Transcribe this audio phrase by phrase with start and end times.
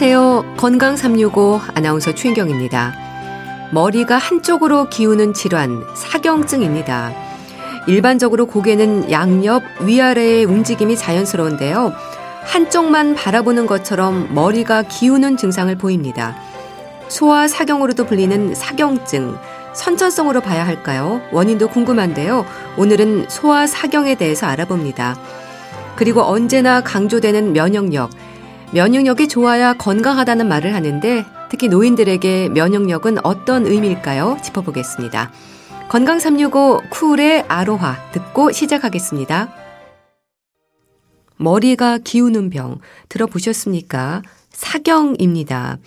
[0.00, 0.54] 안녕하세요.
[0.56, 2.94] 건강 365 아나운서 최인경입니다.
[3.72, 7.10] 머리가 한쪽으로 기우는 질환, 사경증입니다.
[7.88, 11.92] 일반적으로 고개는 양옆, 위아래의 움직임이 자연스러운데요.
[12.44, 16.36] 한쪽만 바라보는 것처럼 머리가 기우는 증상을 보입니다.
[17.08, 19.36] 소아 사경으로도 불리는 사경증,
[19.74, 21.20] 선천성으로 봐야 할까요?
[21.32, 22.46] 원인도 궁금한데요.
[22.76, 25.16] 오늘은 소아 사경에 대해서 알아봅니다.
[25.96, 28.27] 그리고 언제나 강조되는 면역력.
[28.72, 34.36] 면역력이 좋아야 건강하다는 말을 하는데 특히 노인들에게 면역력은 어떤 의미일까요?
[34.42, 35.32] 짚어보겠습니다.
[35.88, 39.54] 건강 365 쿨의 아로하 듣고 시작하겠습니다.
[41.38, 42.78] 머리가 기우는 병
[43.08, 44.20] 들어보셨습니까?
[44.50, 45.78] 사경입니다.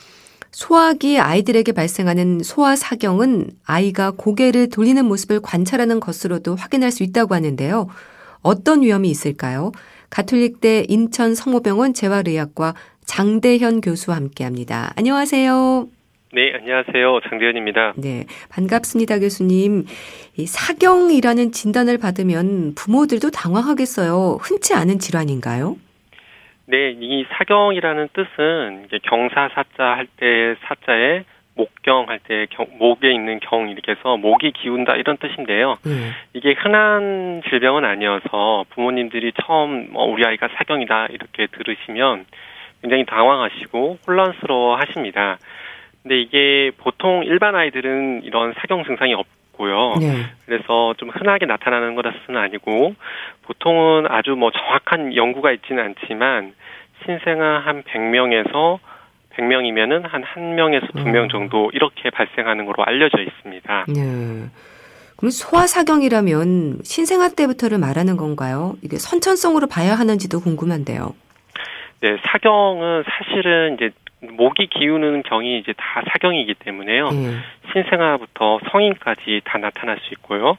[0.52, 7.88] 소화기 아이들에게 발생하는 소아 사경은 아이가 고개를 돌리는 모습을 관찰하는 것으로도 확인할 수 있다고 하는데요.
[8.42, 9.72] 어떤 위험이 있을까요?
[10.12, 12.74] 가톨릭대 인천 성모병원 재활의학과
[13.06, 14.92] 장대현 교수와 함께 합니다.
[14.98, 15.88] 안녕하세요.
[16.34, 17.20] 네, 안녕하세요.
[17.30, 17.94] 장대현입니다.
[17.98, 19.86] 네, 반갑습니다, 교수님.
[20.38, 24.38] 이 사경이라는 진단을 받으면 부모들도 당황하겠어요.
[24.42, 25.76] 흔치 않은 질환인가요?
[26.68, 32.48] 네, 이 사경이라는 뜻은 경사사자 할 때 사자에 목경 할때
[32.80, 35.78] 목에 있는 경 이렇게 해서 목이 기운다 이런 뜻인데요.
[35.86, 36.12] 음.
[36.34, 42.26] 이게 흔한 질병은 아니어서 부모님들이 처음 뭐 우리 아이가 사경이다 이렇게 들으시면
[42.82, 45.38] 굉장히 당황하시고 혼란스러워 하십니다.
[46.02, 49.96] 근데 이게 보통 일반 아이들은 이런 사경 증상이 없고요.
[50.00, 50.26] 네.
[50.46, 52.96] 그래서 좀 흔하게 나타나는 것은 아니고
[53.44, 56.54] 보통은 아주 뭐 정확한 연구가 있지는 않지만
[57.06, 58.80] 신생아 한 100명에서
[59.36, 61.30] 100명이면은 한 1명에서 2명 음.
[61.30, 63.86] 정도 이렇게 발생하는 걸로 알려져 있습니다.
[63.88, 64.50] 네.
[65.18, 68.74] 그럼 소아사경이라면 신생아 때부터를 말하는 건가요?
[68.82, 71.14] 이게 선천성으로 봐야 하는지도 궁금한데요.
[72.02, 73.92] 네, 사경은 사실은 이제
[74.22, 77.10] 목이 기우는 경이 이제 다 사경이기 때문에요.
[77.10, 77.40] 음.
[77.72, 80.58] 신생아부터 성인까지 다 나타날 수 있고요.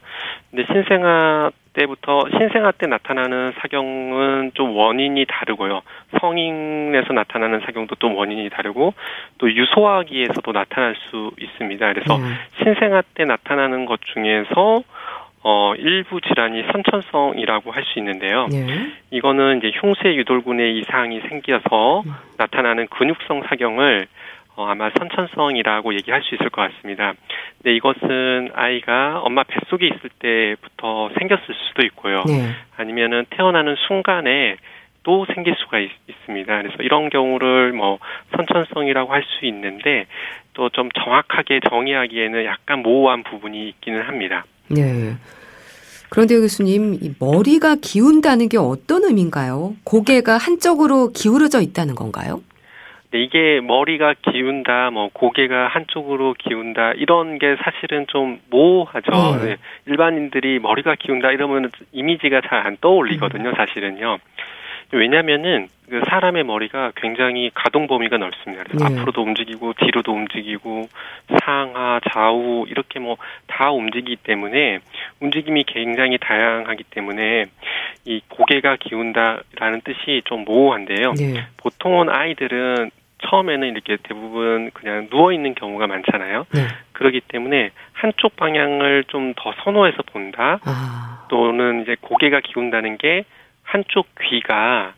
[0.50, 5.83] 근데 신생아 때부터 신생아 때 나타나는 사경은 좀 원인이 다르고요.
[6.21, 8.94] 성인에서 나타나는 사경도 또 원인이 다르고
[9.38, 11.93] 또 유소아기에서도 나타날 수 있습니다.
[11.93, 12.34] 그래서 음.
[12.62, 14.82] 신생아 때 나타나는 것 중에서
[15.44, 18.47] 어, 일부 질환이 선천성이라고 할 수 있는데요.
[18.47, 18.65] 네.
[19.11, 22.12] 이거는 이제 흉쇄 유돌근의 이상이 생겨서 음.
[22.38, 24.06] 나타나는 근육성 사경을
[24.54, 27.14] 어, 아마 선천성이라고 얘기할 수 있을 것 같습니다.
[27.58, 32.22] 근데 이것은 아이가 엄마 뱃속에 있을 때부터 생겼을 수도 있고요.
[32.26, 32.50] 네.
[32.76, 34.56] 아니면은 태어나는 순간에
[35.04, 35.90] 또 생길 수가 있,
[36.26, 37.98] 습니다 그래서 이런 경우를 뭐
[38.36, 40.06] 선천성이라고 할 수 있는데
[40.54, 44.44] 또 좀 정확하게 정의하기에는 약간 모호한 부분이 있기는 합니다.
[44.69, 45.14] 네.
[46.10, 49.74] 그런데 교수님, 이 머리가 기운다는 게 어떤 의미인가요?
[49.84, 52.42] 고개가 한쪽으로 기울어져 있다는 건가요?
[53.12, 59.39] 네, 이게 머리가 기운다, 뭐 고개가 한쪽으로 기운다 이런 게 사실은 좀 모호하죠.
[59.43, 59.50] 네.
[59.50, 59.56] 네.
[59.87, 63.55] 일반인들이 머리가 기운다 이러면 이미지가 잘 안 떠올리거든요, 음.
[63.56, 64.19] 사실은요.
[64.93, 68.62] 왜냐면은 그 사람의 머리가 굉장히 가동 범위가 넓습니다.
[68.65, 68.95] 그래서 네.
[68.99, 70.89] 앞으로도 움직이고 뒤로도 움직이고
[71.41, 73.17] 상하 좌우 이렇게 뭐
[73.62, 74.81] 다 움직이기 때문에
[75.21, 77.47] 움직임이 굉장히 다양하기 때문에
[78.06, 81.12] 이 고개가 기운다라는 뜻이 좀 모호한데요.
[81.12, 81.47] 네.
[81.59, 82.91] 보통은 아이들은
[83.22, 86.47] 처음에는 이렇게 대부분 그냥 누워 있는 경우가 많잖아요.
[86.53, 86.60] 네.
[86.93, 90.59] 그렇기 때문에 한쪽 방향을 좀 더 선호해서 본다.
[90.65, 91.27] 아.
[91.31, 93.25] 또는 이제 고개가 기운다는 게
[93.62, 94.93] 한쪽 귀가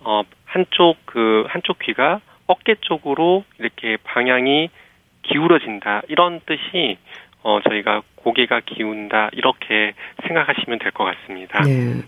[0.00, 4.70] 어 한쪽 그 한쪽 귀가 어깨 쪽으로 이렇게 방향이
[5.22, 6.98] 기울어진다 이런 뜻이
[7.42, 9.94] 어 저희가 고개가 기운다 이렇게
[10.26, 11.60] 생각하시면 될 것 같습니다.
[11.62, 12.02] 네.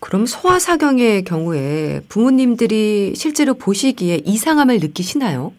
[0.00, 5.52] 그럼 소아사경의 경우에 부모님들이 실제로 보시기에 이상함을 느끼시나요?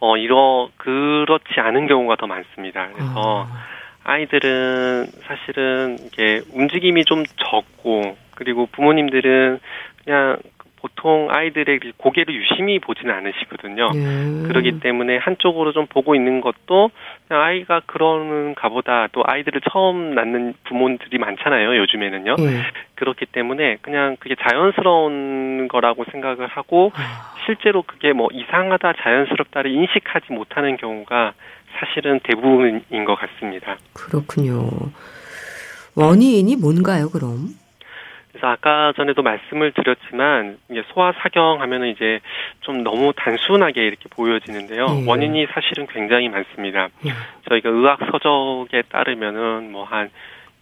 [0.00, 2.88] 어, 이러, 그렇지 않은 경우가 더 많습니다.
[2.92, 3.66] 그래서 아.
[4.04, 9.58] 아이들은 사실은 이게 움직임이 좀 적고 그리고 부모님들은
[10.04, 10.38] 그냥
[10.80, 13.90] 보통 아이들의 고개를 유심히 보지는 않으시거든요.
[13.94, 14.48] 예.
[14.48, 16.90] 그렇기 때문에 한쪽으로 좀 보고 있는 것도
[17.28, 21.76] 아이가 그러는가 보다 또 아이들을 처음 낳는 부모들이 많잖아요.
[21.76, 22.36] 요즘에는요.
[22.38, 22.62] 예.
[22.94, 27.34] 그렇기 때문에 그냥 그게 자연스러운 거라고 생각을 하고 아.
[27.46, 31.32] 실제로 그게 뭐 이상하다 자연스럽다를 인식하지 못하는 경우가
[31.78, 33.76] 사실은 대부분인 것 같습니다.
[33.92, 34.68] 그렇군요.
[35.94, 37.54] 원인이 뭔가요, 그럼?
[38.38, 42.20] 그래서 아까 전에도 말씀을 드렸지만 이게 소아 사경 하면은 이제
[42.60, 44.86] 좀 너무 단순하게 이렇게 보여지는데요.
[45.02, 45.04] 예.
[45.06, 46.88] 원인이 사실은 굉장히 많습니다.
[47.04, 47.10] 예.
[47.48, 50.10] 저희가 의학 서적에 따르면은 뭐 한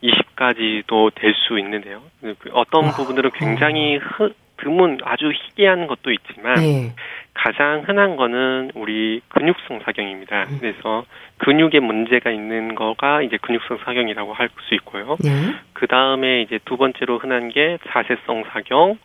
[0.03, 2.03] 20가지도 될 수 있는데요.
[2.21, 6.93] 그 어떤 아, 부분들은 굉장히 흐, 드문 아주 희귀한 것도 있지만 예.
[7.37, 10.45] 가장 흔한 거는 우리 근육성 사경입니다.
[10.45, 10.59] 음.
[10.61, 11.05] 그래서
[11.39, 15.17] 근육에 문제가 있는 거가 이제 근육성 사경이라고 할 수 있고요.
[15.23, 15.31] 네.
[15.75, 18.99] 그 다음에 이제 두 번째로 흔한 게 자세성 사경,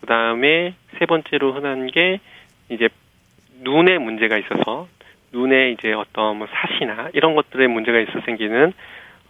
[0.00, 2.20] 그 다음에 세 번째로 흔한 게
[2.68, 2.88] 이제
[3.62, 4.86] 눈에 문제가 있어서
[5.32, 8.72] 눈에 이제 어떤 뭐 사시나 이런 것들에 문제가 있어 생기는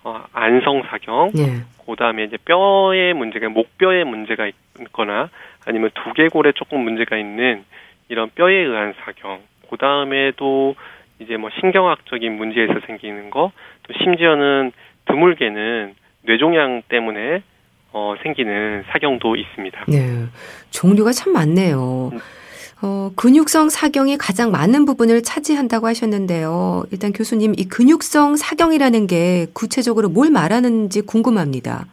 [0.02, 1.62] 어, 안성 사경, 네.
[1.86, 4.50] 그 다음에 이제 뼈에 문제가 목뼈에 문제가
[4.80, 5.28] 있거나
[5.66, 7.64] 아니면 두개골에 조금 문제가 있는
[8.10, 9.40] 이런 뼈에 의한 사경.
[9.70, 10.74] 그 다음에도
[11.20, 13.52] 이제 뭐 신경학적인 문제에서 생기는 거,
[13.84, 14.72] 또 심지어는
[15.06, 17.42] 드물게는 뇌종양 때문에
[17.92, 19.84] 어, 생기는 사경도 있습니다.
[19.88, 20.26] 네.
[20.70, 22.10] 종류가 참 많네요.
[22.12, 22.18] 음.
[22.82, 26.84] 어, 근육성 사경이 가장 많은 부분을 차지한다고 하셨는데요.
[26.90, 31.86] 일단 교수님, 이 근육성 사경이라는 게 구체적으로 뭘 말하는지 궁금합니다.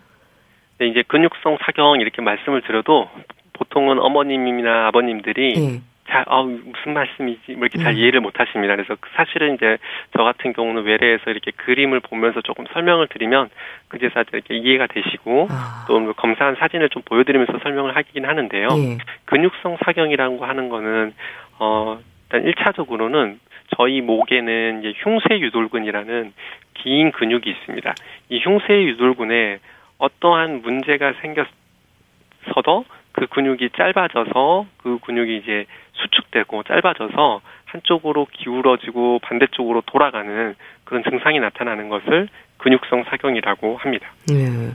[0.79, 3.09] 네, 이제 근육성 사경 이렇게 말씀을 드려도
[3.53, 5.81] 보통은 어머님이나 아버님들이 네.
[6.09, 7.54] 잘, 아, 무슨 말씀이지?
[7.54, 7.98] 뭐 이렇게 잘 음.
[7.98, 8.75] 이해를 못 하십니다.
[8.75, 9.77] 그래서 사실은 이제
[10.15, 13.50] 저 같은 경우는 외래에서 이렇게 그림을 보면서 조금 설명을 드리면
[13.89, 18.68] 그제서 이렇게 이해가 되시고 아, 또뭐 검사한 사진을 좀 보여드리면서 설명을 하긴 하는데요.
[18.77, 18.98] 예.
[19.25, 21.13] 근육성 사경이라고 하는 거는,
[21.59, 22.00] 어,
[22.31, 23.39] 일단 1차적으로는
[23.75, 26.33] 저희 목에는 이제 흉쇄 유돌근이라는
[26.75, 27.95] 긴 근육이 있습니다.
[28.30, 29.60] 이 흉쇄 유돌근에
[29.98, 32.86] 어떠한 문제가 생겼어도
[33.17, 40.53] 그 근육이 짧아져서 그 근육이 이제 수축되고 짧아져서 한쪽으로 기울어지고 반대쪽으로 돌아가는
[40.83, 44.07] 그런 증상이 나타나는 것을 근육성 사경이라고 합니다.
[44.31, 44.71] 예.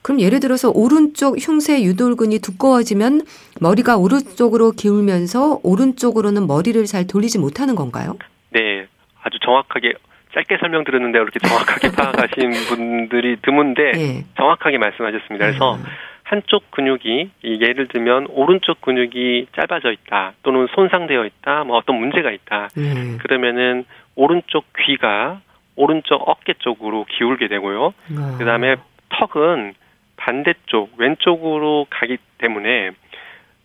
[0.00, 3.22] 그럼 예를 들어서 오른쪽 흉쇄 유돌근이 두꺼워지면
[3.60, 8.16] 머리가 오른쪽으로 기울면서 오른쪽으로는 머리를 잘 돌리지 못하는 건가요?
[8.50, 8.86] 네,
[9.24, 9.94] 아주 정확하게
[10.34, 14.24] 짧게 설명드렸는데 그렇게 정확하게 파악하신 분들이 드문데 예.
[14.36, 15.46] 정확하게 말씀하셨습니다.
[15.46, 15.82] 그래서 음.
[16.26, 22.32] 한쪽 근육이 이 예를 들면 오른쪽 근육이 짧아져 있다 또는 손상되어 있다 뭐 어떤 문제가
[22.32, 23.16] 있다 예.
[23.18, 23.84] 그러면은
[24.16, 25.40] 오른쪽 귀가
[25.76, 27.94] 오른쪽 어깨 쪽으로 기울게 되고요.
[28.16, 28.36] 아.
[28.38, 28.74] 그다음에
[29.10, 29.74] 턱은
[30.16, 32.90] 반대쪽 왼쪽으로 가기 때문에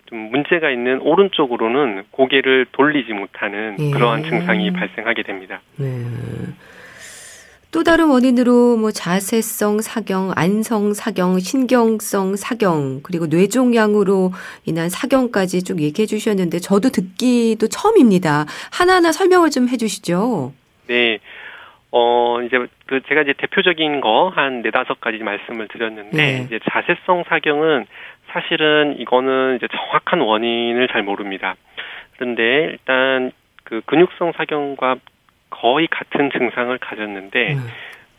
[0.06, 3.90] 좀 문제가 있는 오른쪽으로는 고개를 돌리지 못하는 예.
[3.90, 5.62] 그러한 증상이 발생하게 됩니다.
[5.78, 5.88] 네.
[7.72, 14.32] 또 다른 원인으로 뭐 자세성 사경, 안성 사경, 신경성 사경, 그리고 뇌종양으로
[14.66, 18.46] 인한 사경까지 쭉 얘기해 주셨는데 저도 듣기도 처음입니다.
[18.74, 20.52] 하나하나 설명을 좀 해 주시죠.
[20.88, 21.20] 네.
[21.94, 22.58] 어, 이제,
[22.88, 26.44] 그, 제가 이제 대표적인 거 한 네다섯 가지 말씀을 드렸는데, 네.
[26.48, 27.86] 이제 자세성 사경은
[28.32, 31.56] 사실은 이거는 이제 정확한 원인을 잘 모릅니다.
[32.18, 33.32] 그런데 일단
[33.64, 34.96] 그 근육성 사경과
[35.51, 37.68] 거의 같은 증상을 가졌는데, 음.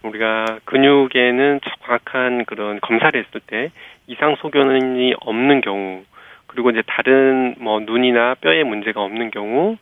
[0.04, 3.70] 우리가 근육에는 정확한 그런 검사를 했을 때
[4.06, 6.02] 이상 소견이 없는 경우,
[6.46, 9.76] 그리고 이제 다른 뭐 눈이나 뼈에 문제가 없는 경우,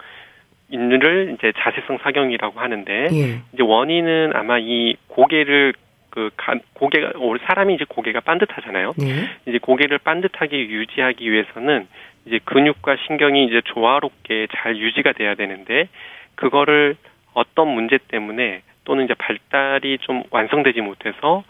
[0.71, 3.43] 인를 이제 자세성 사경이라고 하는데, 예.
[3.53, 5.75] 이제 원인은 아마 이 고개를
[6.11, 7.13] 그 가, 고개가
[7.47, 8.93] 사람이 이제 고개가 반듯하잖아요.
[8.99, 9.29] 네.
[9.47, 11.87] 이제 고개를 반듯하게 유지하기 위해서는
[12.27, 15.89] 이제 근육과 신경이 이제 조화롭게 잘 유지가 돼야 되는데
[16.35, 16.97] 그거를
[17.35, 21.45] 어떤 문제 때문에 또는 이제 발달이 좀 완성되지 못해서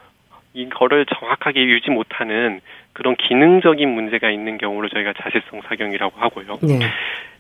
[0.53, 2.61] 이거를 정확하게 유지 못하는
[2.93, 6.59] 그런 기능적인 문제가 있는 경우를 저희가 자세성 사경이라고 하고요.
[6.63, 6.81] 네.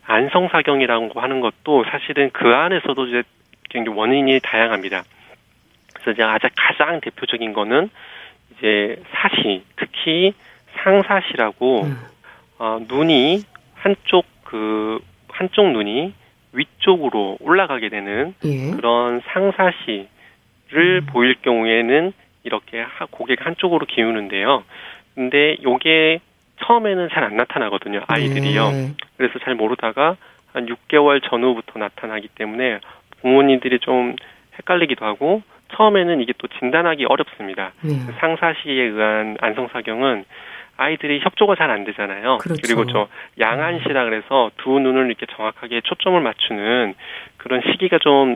[0.06, 3.22] 안성 사경이라고 하는 것도 사실은 그 안에서도 이제
[3.68, 5.04] 굉장히 원인이 다양합니다.
[5.92, 7.90] 그래서 이제 아주 가장 대표적인 거는
[8.56, 10.32] 이제 사시, 특히
[10.82, 11.96] 상사시라고 음.
[12.58, 13.42] 어, 눈이
[13.74, 16.12] 한쪽 그 한쪽 눈이
[16.52, 18.70] 위쪽으로 올라가게 되는 예.
[18.72, 20.06] 그런 상사시를
[21.02, 21.06] 음.
[21.10, 22.12] 보일 경우에는
[22.44, 24.64] 이렇게 하- 고개가 한쪽으로 기우는데요.
[25.14, 26.20] 근데 요게
[26.64, 28.70] 처음에는 잘 안 나타나거든요, 아이들이요.
[28.70, 28.92] 네.
[29.16, 30.16] 그래서 잘 모르다가
[30.52, 32.80] 한 6개월 전후부터 나타나기 때문에
[33.20, 34.16] 부모님들이 좀
[34.58, 35.42] 헷갈리기도 하고
[35.72, 37.72] 처음에는 이게 또 진단하기 어렵습니다.
[37.82, 37.90] 네.
[38.18, 40.24] 상사시에 의한 안성사경은
[40.80, 42.38] 아이들이 협조가 잘 안 되잖아요.
[42.38, 42.62] 그렇죠.
[42.66, 43.06] 리고 저
[43.38, 46.94] 양안시라 그래서 두 눈을 이렇게 정확하게 초점을 맞추는
[47.36, 48.34] 그런 시기가 좀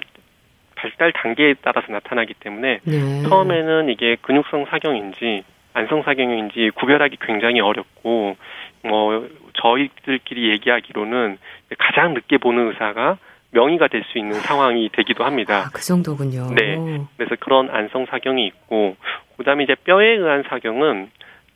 [0.77, 3.23] 발달 단계에 따라서 나타나기 때문에 네.
[3.29, 8.37] 처음에는 이게 근육성 사경인지 안성 사경인지 구별하기 굉장히 어렵고
[8.85, 11.39] 뭐 저희들끼리 얘기하기로는
[11.79, 13.19] 가장 늦게 보는 의사가
[13.51, 15.65] 명의가 될 수 있는 상황이 되기도 합니다.
[15.67, 16.51] 아, 그 정도군요.
[16.55, 16.77] 네.
[17.17, 18.97] 그래서 그런 안성 사경이 있고
[19.39, 21.11] 그다음에 이제 뼈에 의한 사경은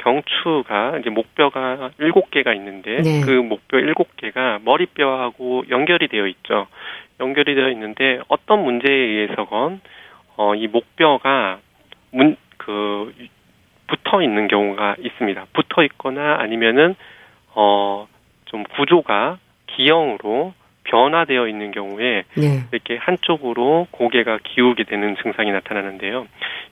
[0.09, 3.21] 경추가 이제 목뼈가 일곱 개가 있는데 네.
[3.21, 6.67] 그 목뼈 일곱 개가 머리뼈하고 연결이 되어 있죠.
[7.21, 9.81] 연결이 되어 있는데 어떤 문제에 의해서건
[10.37, 11.59] 어, 이 목뼈가
[12.13, 13.13] 문, 그,
[13.89, 15.47] 붙어 있는 경우가 있습니다.
[15.53, 16.95] 붙어 있거나 아니면은,
[17.55, 18.07] 어,
[18.45, 20.55] 좀 구조가 기형으로
[20.89, 22.65] 변화되어 있는 경우에 네.
[22.73, 26.27] 이렇게 한쪽으로 고개가 기우게 되는 증상이 나타나는데요.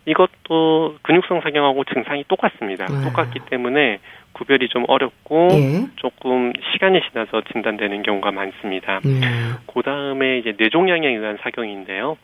[0.07, 2.87] 이것도 근육성 사경하고 증상이 똑같습니다.
[2.89, 3.05] 아.
[3.05, 3.99] 똑같기 때문에
[4.33, 5.87] 구별이 좀 어렵고 예.
[5.97, 9.01] 조금 시간이 지나서 진단되는 경우가 많습니다.
[9.05, 9.21] 음.
[9.67, 12.17] 그 다음에 이제 뇌종양에 의한 사경인데요.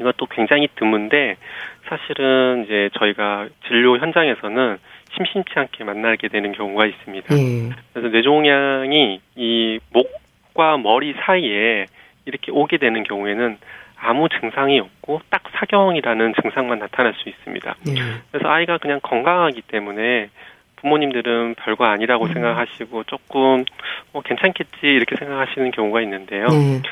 [0.00, 1.36] 이것도 굉장히 드문데
[1.88, 4.78] 사실은 이제 저희가 진료 현장에서는
[5.14, 7.34] 심심치 않게 만나게 되는 경우가 있습니다.
[7.36, 7.70] 예.
[7.92, 10.10] 그래서 뇌종양이 이 목
[10.60, 11.86] 과 머리 사이에
[12.26, 13.56] 이렇게 오게 되는 경우에는
[13.96, 17.76] 아무 증상이 없고 딱 사경이라는 증상만 나타날 수 있습니다.
[17.88, 17.94] 예.
[18.30, 20.28] 그래서 아이가 그냥 건강하기 때문에
[20.76, 22.32] 부모님들은 별거 아니라고 음.
[22.34, 23.64] 생각하시고 조금
[24.12, 26.46] 뭐 괜찮겠지 이렇게 생각하시는 경우가 있는데요.
[26.48, 26.82] 네.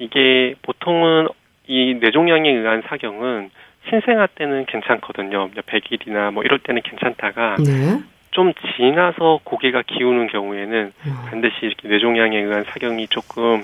[0.00, 1.28] 이게 보통은
[1.68, 3.50] 이 뇌종양에 의한 사경은
[3.88, 5.50] 신생아 때는 괜찮거든요.
[5.50, 8.02] 100일이나 뭐 이럴 때는 괜찮다가 네.
[8.32, 11.16] 좀 지나서 고개가 기우는 경우에는 음.
[11.30, 13.62] 반드시 이렇게 뇌종양에 의한 사경이 조금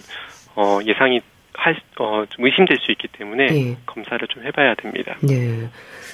[0.54, 1.20] 어 예상이
[1.54, 3.76] 할, 어, 좀 의심될 수 있기 때문에 네.
[3.84, 5.16] 검사를 좀 해봐야 됩니다.
[5.20, 5.68] 네.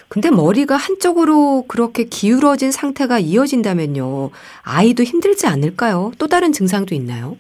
[0.09, 4.31] 근데 머리가 한쪽으로 그렇게 기울어진 상태가 이어진다면요.
[4.65, 6.13] 아이도 힘들지 않을까요?
[6.19, 7.37] 또 다른 증상도 있나요?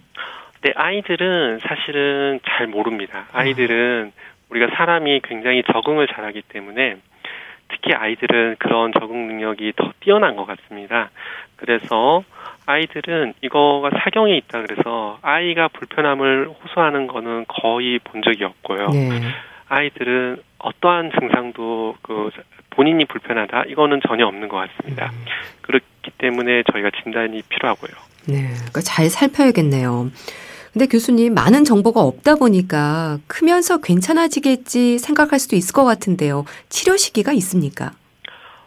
[0.61, 3.27] 네, 아이들은 사실은 잘 모릅니다.
[3.33, 4.13] 아이들은
[4.51, 6.97] 우리가 사람이 굉장히 적응을 잘하기 때문에
[7.85, 11.11] 특히 아이들은 그런 적응 능력이 더 뛰어난 것 같습니다.
[11.57, 12.25] 그래서
[12.67, 18.89] 아이들은 이거가 사경에 있다 그래서 아이가 불편함을 호소하는 거는 거의 본 적이 없고요.
[18.89, 19.21] 네.
[19.69, 22.31] 아이들은 어떠한 증상도 그
[22.71, 25.11] 본인이 불편하다 이거는 전혀 없는 것 같습니다.
[25.13, 25.25] 음.
[25.61, 27.93] 그렇기 때문에 저희가 진단이 필요하고요.
[28.29, 30.11] 네, 그러니까 잘 살펴야겠네요.
[30.75, 36.45] 근데 교수님 많은 정보가 없다 보니까 크면서 괜찮아지겠지 생각할 수도 있을 것 같은데요.
[36.69, 37.93] 치료 시기가 있습니까?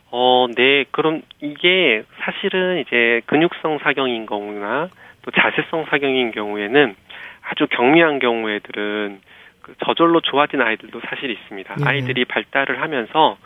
[0.09, 0.85] 어, 네.
[0.91, 4.87] 그럼 이게 사실은 이제 근육성 사경인 경우나
[5.23, 6.95] 또 자세성 사경인 경우에는
[7.41, 9.19] 아주 경미한 경우에들은
[9.63, 11.75] 그 저절로 좋아진 아이들도 사실 있습니다.
[11.75, 11.83] 네.
[11.85, 13.37] 아이들이 발달을 하면서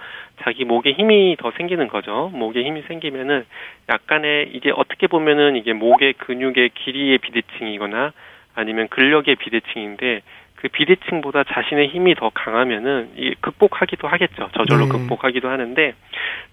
[0.43, 2.29] 자기 목에 힘이 더 생기는 거죠.
[2.31, 3.43] 목에 힘이 생기면은
[3.89, 8.13] 약간의 이게 어떻게 보면은 이게 목의 근육의 길이의 비대칭이거나
[8.55, 10.21] 아니면 근력의 비대칭인데
[10.55, 14.49] 그 비대칭보다 자신의 힘이 더 강하면은 이 극복하기도 하겠죠.
[14.55, 14.91] 저절로 네.
[14.91, 15.93] 극복하기도 하는데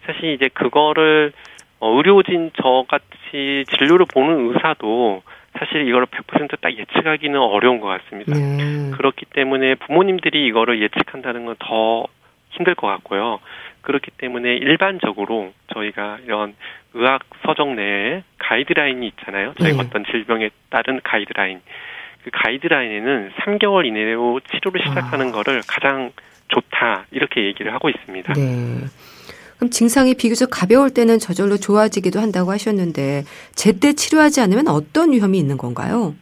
[0.06, 1.32] 사실 이제 그거를
[1.80, 5.22] 어, 의료진 저같이 진료를 보는 의사도
[5.58, 8.34] 사실 이거를 100%딱 예측하기는 어려운 것 같습니다.
[8.34, 8.90] 네.
[8.96, 12.06] 그렇기 때문에 부모님들이 이거를 예측한다는 건 더
[12.50, 13.40] 힘들 것 같고요.
[13.82, 16.54] 그렇기 때문에 일반적으로 저희가 이런
[16.94, 19.54] 의학 서적 내에 가이드라인이 있잖아요.
[19.58, 19.78] 저희 네.
[19.78, 21.60] 어떤 질병에 따른 가이드라인.
[22.25, 25.32] 그 가이드라인에는 3개월 이내로 치료를 시작하는 아.
[25.32, 26.10] 거를 가장
[26.48, 28.32] 좋다 이렇게 얘기를 하고 있습니다.
[28.34, 28.84] 네.
[29.56, 35.56] 그럼 증상이 비교적 가벼울 때는 저절로 좋아지기도 한다고 하셨는데 제때 치료하지 않으면 어떤 위험이 있는
[35.56, 36.14] 건가요?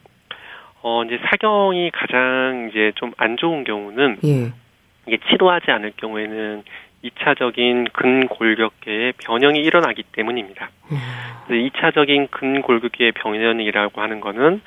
[0.82, 4.52] 어 이제 사경이 가장 이제 좀 안 좋은 경우는 예.
[5.06, 6.62] 이게 치료하지 않을 경우에는
[7.04, 10.70] 2차적인 근골격계의 변형이 일어나기 때문입니다.
[10.90, 10.96] 음.
[11.48, 14.60] 2차적인 근골격계의 변형이라고 하는 거는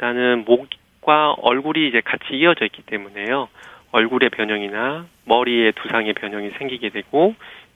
[0.00, 3.48] 일단은 목과 얼굴이 이제 같이 이어져 있기 때문에요.
[3.92, 7.34] 얼굴의 변형이나 머리의 두상의 변형이 생기게 되고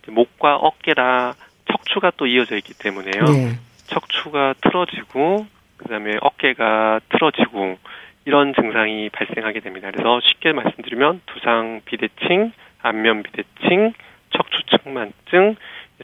[0.09, 1.35] 목과 어깨라
[1.71, 3.25] 척추가 또 이어져 있기 때문에요.
[3.25, 3.59] 네.
[3.89, 7.77] 척추가 틀어지고 그다음에 어깨가 틀어지고
[8.25, 9.91] 이런 증상이 발생하게 됩니다.
[9.91, 13.93] 그래서 쉽게 말씀드리면 두상 비대칭, 안면 비대칭,
[14.31, 15.57] 척추 측만증,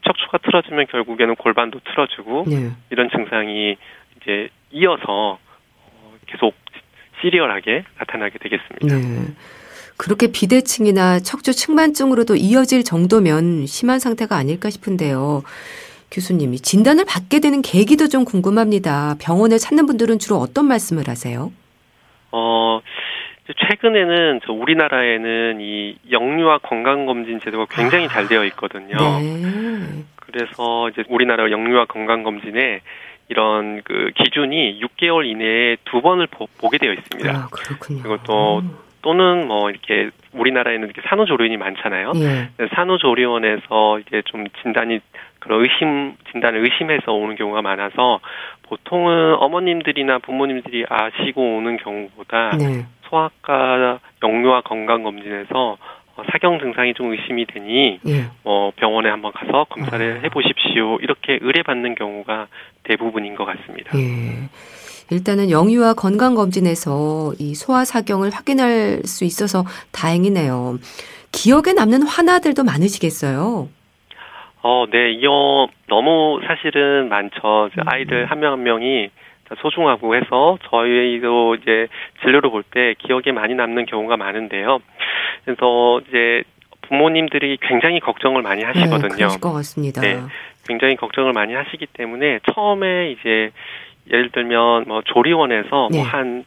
[0.05, 2.73] 척추가 틀어지면 결국에는 골반도 틀어지고 네.
[2.91, 3.77] 이런 증상이
[4.21, 5.39] 이제 이어서
[6.31, 6.55] 계속
[7.21, 8.97] 시리얼하게 나타나게 되겠습니다.
[8.97, 9.35] 네.
[9.97, 15.43] 그렇게 비대칭이나 척추 측만증으로도 이어질 정도면 심한 상태가 아닐까 싶은데요.
[16.11, 19.17] 교수님이 진단을 받게 되는 계기도 좀 궁금합니다.
[19.21, 21.53] 병원을 찾는 분들은 주로 어떤 말씀을 하세요?
[22.33, 22.81] 어,
[23.69, 28.97] 최근에는 저 우리나라에는 이 영유아 건강검진 제도가 굉장히 아, 잘 되어 있거든요.
[28.97, 30.05] 네.
[30.17, 32.81] 그래서 이제 우리나라 영유아 건강검진에
[33.31, 37.31] 이런 그 기준이 6개월 이내에 두 번을 보, 게 되어 있습니다.
[37.31, 38.03] 아, 그렇군요.
[38.03, 38.63] 그리고 또
[39.03, 42.13] 또는 뭐 이렇게 우리나라에는 이렇게 산후조리원이 많잖아요.
[42.17, 42.51] 예.
[42.75, 45.01] 산후조리원에서 이게 좀 진단이
[45.39, 48.21] 그런 의심 진단을 의심해서 오는 경우가 많아서
[48.65, 52.85] 보통은 어머님들이나 부모님들이 아시고 오는 경우보다 네.
[53.09, 55.77] 소아과 영유아 건강 검진에서 어,
[56.31, 58.25] 사경 증상이 좀 의심이 되니 예.
[58.43, 60.21] 뭐 병원에 한번 가서 검사를 아.
[60.23, 62.49] 해보십시오 이렇게 의뢰받는 경우가
[62.85, 63.97] 대부분인 것 같습니다.
[63.99, 64.49] 예.
[65.11, 70.79] 일단은 영유아 건강검진에서 이 소아사경을 확인할 수 있어서 다행이네요.
[71.33, 73.69] 기억에 남는 화나들도 많으시겠어요?
[74.63, 77.71] 어, 네, 이거 너무 사실은 많죠.
[77.87, 79.11] 아이들 한 명한 한 명이
[79.61, 81.89] 소중하고 해서 저희도 이제
[82.23, 84.79] 진료를 볼 때 기억에 많이 남는 경우가 많은데요.
[85.45, 86.45] 그래서 이제
[86.83, 89.09] 부모님들이 굉장히 걱정을 많이 하시거든요.
[89.09, 90.01] 네, 그럴 것 같습니다.
[90.01, 90.21] 네,
[90.69, 93.51] 굉장히 걱정을 많이 하시기 때문에 처음에 이제
[94.11, 95.99] 예를 들면 뭐 조리원에서 네.
[95.99, 96.45] 뭐한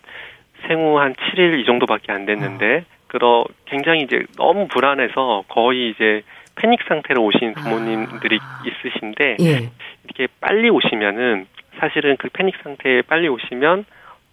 [0.68, 2.94] 생후 한 7일 이 정도밖에 안 됐는데 아.
[3.08, 6.24] 그러 굉장히 이제 너무 불안해서 거의 이제
[6.56, 8.64] 패닉 상태로 오신 부모님들이 아.
[8.66, 9.70] 있으신데 예.
[10.06, 11.48] 이렇게 빨리 오시면은
[11.80, 13.86] 사실은 그 패닉 상태에 빨리 오시면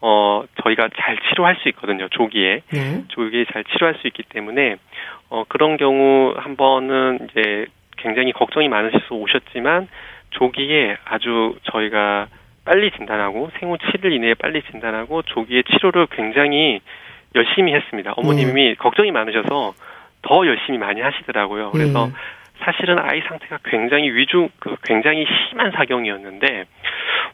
[0.02, 3.04] 어 저희가 잘 치료할 수 있거든요 조기에 네.
[3.08, 4.76] 조기에 잘 치료할 수 있기 때문에
[5.28, 7.66] 어 그런 경우 한 번은 이제
[7.98, 9.88] 굉장히 걱정이 많으셔서 오셨지만
[10.30, 12.28] 조기에 아주 저희가
[12.64, 16.80] 빨리 진단하고 생후 7일 이내에 빨리 진단하고 조기에 치료를 굉장히
[17.34, 18.12] 열심히 했습니다.
[18.16, 18.74] 어머님이 네.
[18.74, 19.74] 걱정이 많으셔서
[20.22, 21.70] 더 열심히 많이 하시더라고요.
[21.70, 22.12] 그래서 네.
[22.62, 26.64] 사실은 아이 상태가 굉장히 위중, 그 굉장히 심한 사경이었는데,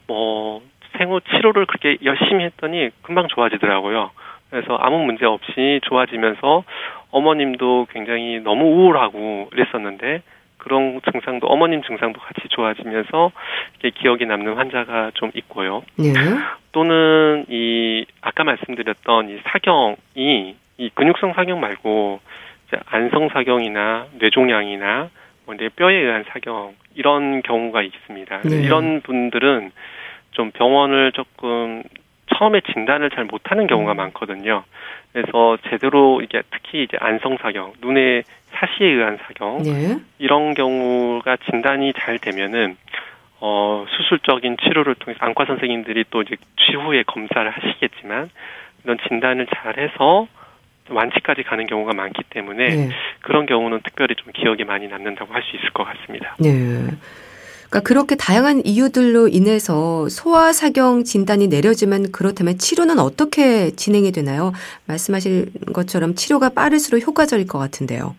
[0.07, 0.61] 뭐,
[0.97, 4.11] 생후 치료를 그렇게 열심히 했더니 금방 좋아지더라고요.
[4.49, 6.63] 그래서 아무 문제 없이 좋아지면서
[7.11, 10.21] 어머님도 굉장히 너무 우울하고 그랬었는데,
[10.57, 13.31] 그런 증상도 어머님 증상도 같이 좋아지면서
[13.79, 15.83] 이게 기억에 남는 환자가 좀 있고요.
[15.97, 16.13] 네.
[16.73, 22.19] 또는 이 아까 말씀드렸던 이 사경이 이 근육성 사경 말고
[22.85, 25.09] 안성 사경이나 뇌종양이나
[25.45, 28.41] 뭐 뼈에 의한 사경 이런 경우가 있습니다.
[28.43, 28.61] 네.
[28.63, 29.71] 이런 분들은
[30.31, 31.83] 좀 병원을 조금
[32.35, 33.97] 처음에 진단을 잘 못하는 경우가 음.
[33.97, 34.63] 많거든요.
[35.13, 39.97] 그래서 제대로 이게 특히 이제 안성 사경, 눈의 사시에 의한 사경 네.
[40.19, 42.75] 이런 경우가 진단이 잘 되면은
[43.39, 48.29] 어 수술적인 치료를 통해서 안과 선생님들이 또 이제 추후에 검사를 하시겠지만
[48.83, 50.27] 이런 진단을 잘 해서
[50.89, 52.89] 완치까지 가는 경우가 많기 때문에 네.
[53.21, 56.35] 그런 경우는 특별히 좀 기억에 많이 남는다고 할 수 있을 것 같습니다.
[56.39, 56.49] 네.
[57.69, 64.53] 그러니까 그렇게 다양한 이유들로 인해서 소아사경 진단이 내려지면 그렇다면 치료는 어떻게 진행이 되나요?
[64.87, 68.15] 말씀하신 것처럼 치료가 빠를수록 효과적일 것 같은데요.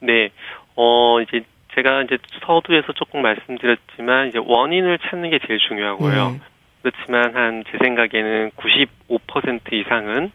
[0.00, 0.30] 네.
[0.76, 1.42] 어, 이제
[1.74, 6.30] 제가 이제 서두에서 조금 말씀드렸지만 이제 원인을 찾는 게 제일 중요하고요.
[6.30, 6.40] 네.
[6.82, 10.30] 그렇지만 한 제 생각에는 95% 이상은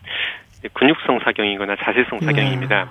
[0.74, 2.86] 근육성 사경이거나 자세성 사경입니다.
[2.86, 2.90] 네.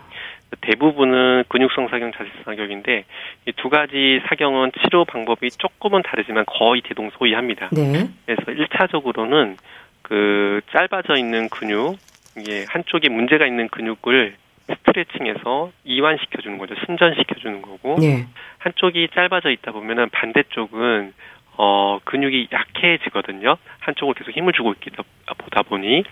[0.60, 3.04] 대부분은 근육성 사경, 자세성 사경인데
[3.46, 7.70] 이 두 가지 사경은 치료 방법이 조금은 다르지만 거의 대동소이합니다.
[7.72, 8.08] 네.
[8.26, 9.56] 그래서 1차적으로는
[10.02, 11.96] 그 짧아져 있는 근육,
[12.36, 14.34] 이게 한쪽에 문제가 있는 근육을
[14.66, 16.74] 스트레칭해서 이완시켜 주는 거죠.
[16.86, 18.26] 신전시켜 주는 거고 네.
[18.58, 21.12] 한쪽이 짧아져 있다 보면은 반대쪽은
[21.56, 23.56] 어 근육이 약해지거든요.
[23.80, 25.02] 한쪽을 계속 힘을 주고 있다
[25.38, 26.04] 보다 보니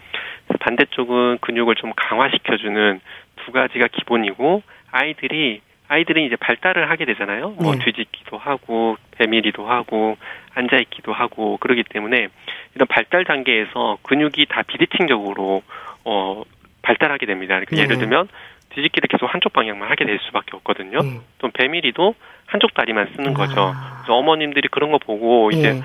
[0.61, 3.01] 반대쪽은 근육을 좀 강화시켜 주는
[3.37, 7.51] 두 가지가 기본이고 아이들이 아이들은 이제 발달을 하게 되잖아요.
[7.61, 7.85] 뭐 네.
[7.85, 10.17] 뒤집기도 하고 배밀이도 하고
[10.55, 12.29] 앉아 있기도 하고 그러기 때문에
[12.75, 15.63] 이런 발달 단계에서 근육이 다 비대칭적으로
[16.05, 16.43] 어
[16.83, 17.55] 발달하게 됩니다.
[17.55, 17.83] 그러니까 네.
[17.83, 18.29] 예를 들면
[18.71, 20.99] 뒤집기를 계속 한쪽 방향만 하게 될 수밖에 없거든요.
[21.03, 21.21] 네.
[21.39, 22.15] 또 배밀이도
[22.47, 23.73] 한쪽 다리만 쓰는 거죠.
[23.75, 23.99] 아.
[23.99, 25.83] 그래서 어머님들이 그런 거 보고 이제 네.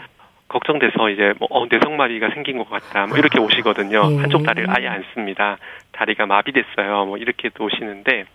[0.47, 4.09] 걱정돼서 이제 뭐 어, 뇌성마비가 생긴 것 같다 뭐 이렇게 오시거든요.
[4.09, 4.17] 네.
[4.17, 5.57] 한쪽 다리를 아예 안 씁니다.
[5.91, 7.05] 다리가 마비됐어요.
[7.05, 8.25] 뭐 이렇게 또 오시는데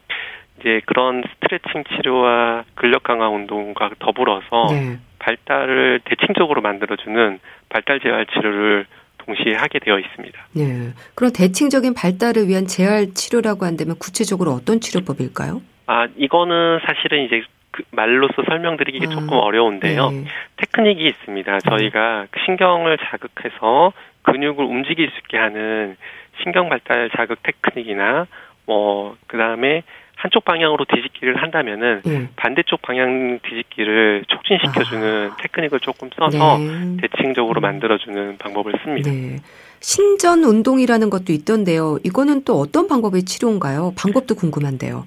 [0.59, 4.99] 이제 그런 스트레칭 치료와 근력 강화 운동과 더불어서 네.
[5.19, 8.87] 발달을 대칭적으로 만들어주는 발달 재활 치료를
[9.25, 10.39] 동시에 하게 되어 있습니다.
[10.53, 10.93] 네.
[11.15, 15.63] 그럼 대칭적인 발달을 위한 재활 치료라고 한다면 구체적으로 어떤 치료법일까요?
[15.87, 20.11] 아, 이거는 사실은 이제 그 말로서 설명드리기 아, 조금 어려운데요.
[20.11, 20.25] 네.
[20.57, 21.59] 테크닉이 있습니다.
[21.61, 25.97] 저희가 신경을 자극해서 근육을 움직일 수 있게 하는
[26.43, 28.27] 신경 발달 자극 테크닉이나
[28.67, 29.83] 뭐 그다음에
[30.21, 32.29] 한쪽 방향으로 뒤집기를 한다면은 네.
[32.37, 35.37] 반대쪽 방향 뒤집기를 촉진시켜주는 아.
[35.37, 36.97] 테크닉을 조금 써서 네.
[37.01, 37.63] 대칭적으로 음.
[37.63, 39.11] 만들어주는 방법을 씁니다.
[39.11, 39.39] 네.
[39.81, 41.97] 신전 운동이라는 것도 있던데요.
[42.05, 43.95] 이거는 또 어떤 방법의 치료인가요?
[43.97, 45.07] 방법도 궁금한데요.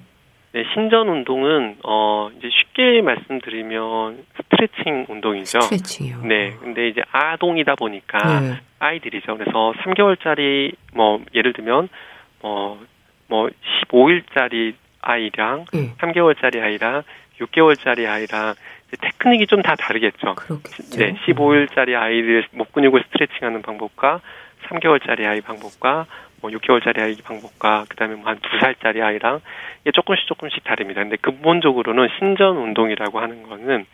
[0.52, 5.60] 네, 신전 운동은 어 이제 쉽게 말씀드리면 스트레칭 운동이죠.
[5.60, 6.22] 스트레칭이요.
[6.24, 6.56] 네.
[6.60, 8.60] 근데 이제 아동이다 보니까 네.
[8.80, 9.36] 아이들이죠.
[9.36, 11.88] 그래서 3개월짜리 뭐 예를 들면
[12.42, 13.50] 뭐뭐
[13.88, 14.74] 15일짜리
[15.04, 15.92] 아이랑 네.
[15.98, 17.02] 3개월짜리 아이랑
[17.40, 18.54] 6개월짜리 아이랑
[19.00, 20.34] 테크닉이 좀 다 다르겠죠.
[20.36, 20.98] 그렇겠죠.
[20.98, 24.20] 네, 15일짜리 아이들 목 근육을 스트레칭하는 방법과
[24.68, 26.06] 3개월짜리 아이 방법과
[26.40, 29.40] 뭐 6개월짜리 아이 방법과 그다음에 뭐 한 2살짜리 아이랑
[29.82, 31.00] 이게 조금씩 조금씩 다릅니다.
[31.02, 33.86] 근데 근본적으로는 신전 운동이라고 하는 거는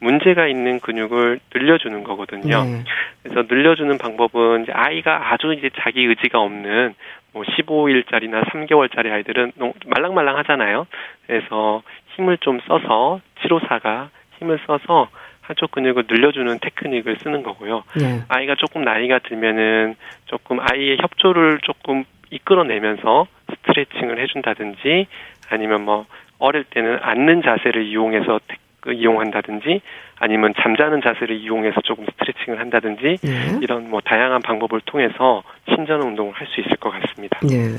[0.00, 2.64] 문제가 있는 근육을 늘려주는 거거든요.
[2.64, 2.84] 네.
[3.22, 6.94] 그래서 늘려주는 방법은 이제 아이가 아주 이제 자기 의지가 없는
[7.36, 10.86] 뭐 15일짜리나 3개월짜리 아이들은 너무 말랑말랑 하잖아요.
[11.26, 11.82] 그래서
[12.14, 15.08] 힘을 좀 써서 치료사가 힘을 써서
[15.42, 17.84] 한쪽 근육을 늘려주는 테크닉을 쓰는 거고요.
[17.94, 18.22] 네.
[18.28, 25.06] 아이가 조금 나이가 들면은 조금 아이의 협조를 조금 이끌어내면서 스트레칭을 해준다든지
[25.50, 26.06] 아니면 뭐
[26.38, 28.56] 어릴 때는 앉는 자세를 이용해서 그
[28.92, 29.80] 이용한다든지
[30.18, 33.58] 아니면 잠자는 자세를 이용해서 조금 스트레칭을 한다든지 네.
[33.62, 37.38] 이런 뭐 다양한 방법을 통해서 신전 운동을 할 수 있을 것 같습니다.
[37.42, 37.76] 네.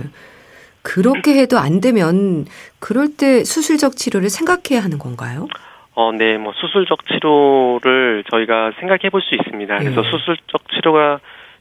[0.83, 2.45] 그렇게 해도 안 되면
[2.79, 5.47] 그럴 때 수술적 치료를 생각해야 하는 건가요?
[5.95, 9.77] 어, 네, 뭐 수술적 치료를 저희가 생각해 볼 수 있습니다.
[9.79, 10.09] 그래서 네.
[10.11, 11.19] 수술적 치료가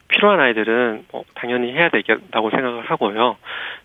[0.09, 3.37] 필요한 아이들은 뭐 당연히 해야 되겠다고 생각을 하고요.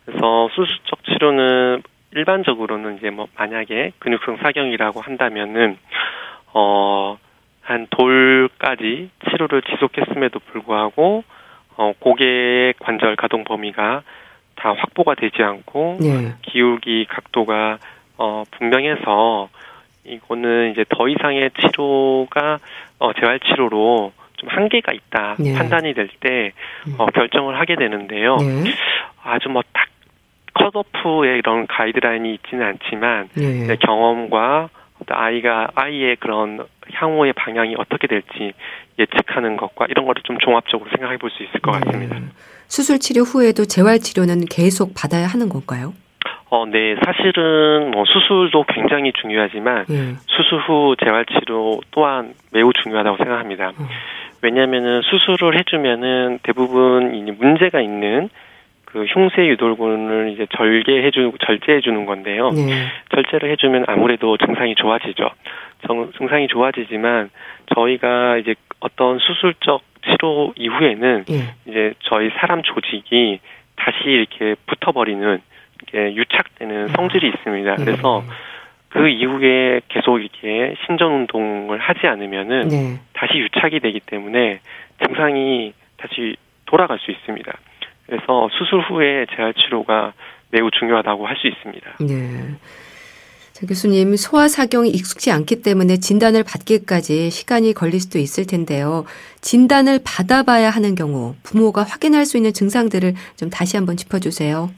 [0.06, 1.82] 그래서 수술적 치료는
[2.14, 5.78] 일반적으로는 이제 뭐 만약에 근육성 사경이라고 한다면은
[6.54, 7.18] 어
[7.62, 11.24] 한 돌까지 치료를 지속했음에도 불구하고
[11.78, 14.02] 어 고개 관절 가동 범위가
[14.56, 16.34] 다 확보가 되지 않고 네.
[16.42, 17.78] 기울기 각도가
[18.18, 19.50] 어 분명해서
[20.04, 22.58] 이거는 이제 더 이상의 치료가
[23.00, 25.54] 어 재활 치료로 좀 한계가 있다 네.
[25.54, 26.52] 판단이 될때
[26.88, 26.96] 음.
[26.98, 28.38] 어, 결정을 하게 되는데요.
[28.38, 28.72] 네.
[29.24, 29.88] 아주 뭐 딱
[30.54, 33.76] 컷오프의 이런 가이드라인이 있지는 않지만 네.
[33.78, 34.70] 경험과
[35.08, 38.54] 아이가 아이의 그런 향후의 방향이 어떻게 될지
[39.00, 41.80] 예측하는 것과 이런 거를 좀 종합적으로 생각해 볼 수 있을 것 네.
[41.80, 42.18] 같습니다.
[42.68, 45.94] 수술 치료 후에도 재활 치료는 계속 받아야 하는 건가요?
[46.50, 46.96] 어, 네.
[47.04, 50.14] 사실은 뭐 수술도 굉장히 중요하지만 네.
[50.28, 53.70] 수술 후 재활 치료 또한 매우 중요하다고 생각합니다.
[53.70, 53.88] 어.
[54.42, 58.30] 왜냐하면은 수술을 해주면은 대부분 이 문제가 있는
[58.92, 62.50] 그 흉쇄 유돌근을 이제 절개해주고 절제해 주는 건데요.
[62.50, 62.88] 네.
[63.14, 65.30] 절제를 해 주면 아무래도 증상이 좋아지죠.
[65.88, 67.30] 정, 증상이 좋아지지만
[67.74, 71.54] 저희가 이제 어떤 수술적 치료 이후에는 네.
[71.66, 73.40] 이제 저희 사람 조직이
[73.78, 75.42] 다시 이렇게 붙어버리는
[75.84, 76.94] 이게 유착되는 아.
[76.94, 77.76] 성질이 있습니다.
[77.76, 78.34] 그래서 네.
[78.90, 83.00] 그 이후에 계속 이렇게 신전 운동을 하지 않으면은 네.
[83.14, 84.60] 다시 유착이 되기 때문에
[85.06, 87.54] 증상이 다시 돌아갈 수 있습니다.
[88.12, 90.12] 그래서 수술 후에 재활 치료가
[90.50, 91.92] 매우 중요하다고 할 수 있습니다.
[92.02, 92.58] 네.
[93.54, 99.06] 자, 교수님, 소아사경이 익숙지 않기 때문에 진단을 받기까지 시간이 걸릴 수도 있을 텐데요.
[99.40, 104.70] 진단을 받아봐야 하는 경우 부모가 확인할 수 있는 증상들을 좀 다시 한번 짚어주세요.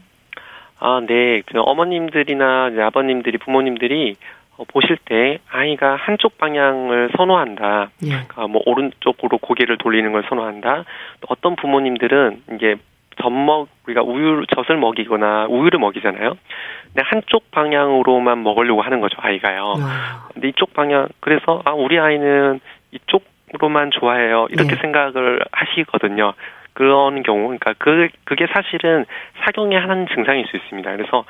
[0.78, 1.42] 아, 네.
[1.46, 4.14] 그 어머님들이나 아버님들이, 부모님들이
[4.56, 7.90] 어, 보실 때 아이가 한쪽 방향을 선호한다.
[8.04, 8.08] 예.
[8.10, 10.84] 그러니까 뭐 오른쪽으로 고개를 돌리는 걸 선호한다.
[11.20, 12.76] 또 어떤 부모님들은 이게
[13.24, 16.36] 젖먹 우리가 우유 젖을 먹이거나 우유를 먹이잖아요.
[16.84, 19.74] 근데 한쪽 방향으로만 먹으려고 하는 거죠 아이가요.
[19.78, 20.28] 아.
[20.32, 22.60] 근데 이쪽 방향 그래서 아 우리 아이는
[22.92, 24.80] 이쪽으로만 좋아해요 이렇게 네.
[24.80, 26.34] 생각을 하시거든요.
[26.74, 29.06] 그런 경우 그러니까 그 그게 사실은
[29.44, 30.96] 사경의 한 증상일 수 있습니다.
[30.96, 31.24] 그래서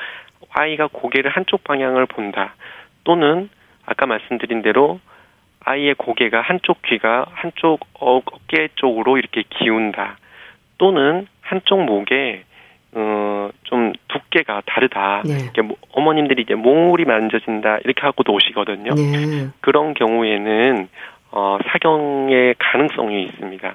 [0.52, 2.54] 아이가 고개를 한쪽 방향을 본다
[3.04, 3.48] 또는
[3.86, 5.00] 아까 말씀드린 대로
[5.64, 10.18] 아이의 고개가 한쪽 귀가 한쪽 어깨 쪽으로 이렇게 기운다.
[10.78, 12.44] 또는 한쪽 목에
[12.96, 15.22] 어, 좀 두께가 다르다.
[15.24, 15.34] 네.
[15.42, 18.94] 이렇게 뭐, 어머님들이 이제 몽울이 만져진다 이렇게 하고도 오시거든요.
[18.94, 19.48] 네.
[19.60, 20.88] 그런 경우에는
[21.32, 23.74] 어, 사경의 가능성이 있습니다.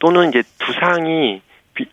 [0.00, 1.40] 또는 이제 두상이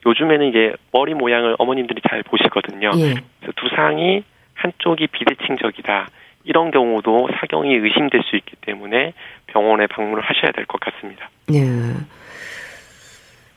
[0.05, 2.89] 요즘에는 이제 머리 모양을 어머님들이 잘 보시거든요.
[2.91, 3.13] 네.
[3.39, 4.23] 그래서 두상이
[4.55, 6.07] 한쪽이 비대칭적이다.
[6.43, 9.13] 이런 경우도 사경이 의심될 수 있기 때문에
[9.47, 11.29] 병원에 방문을 하셔야 될 것 같습니다.
[11.47, 11.59] 네.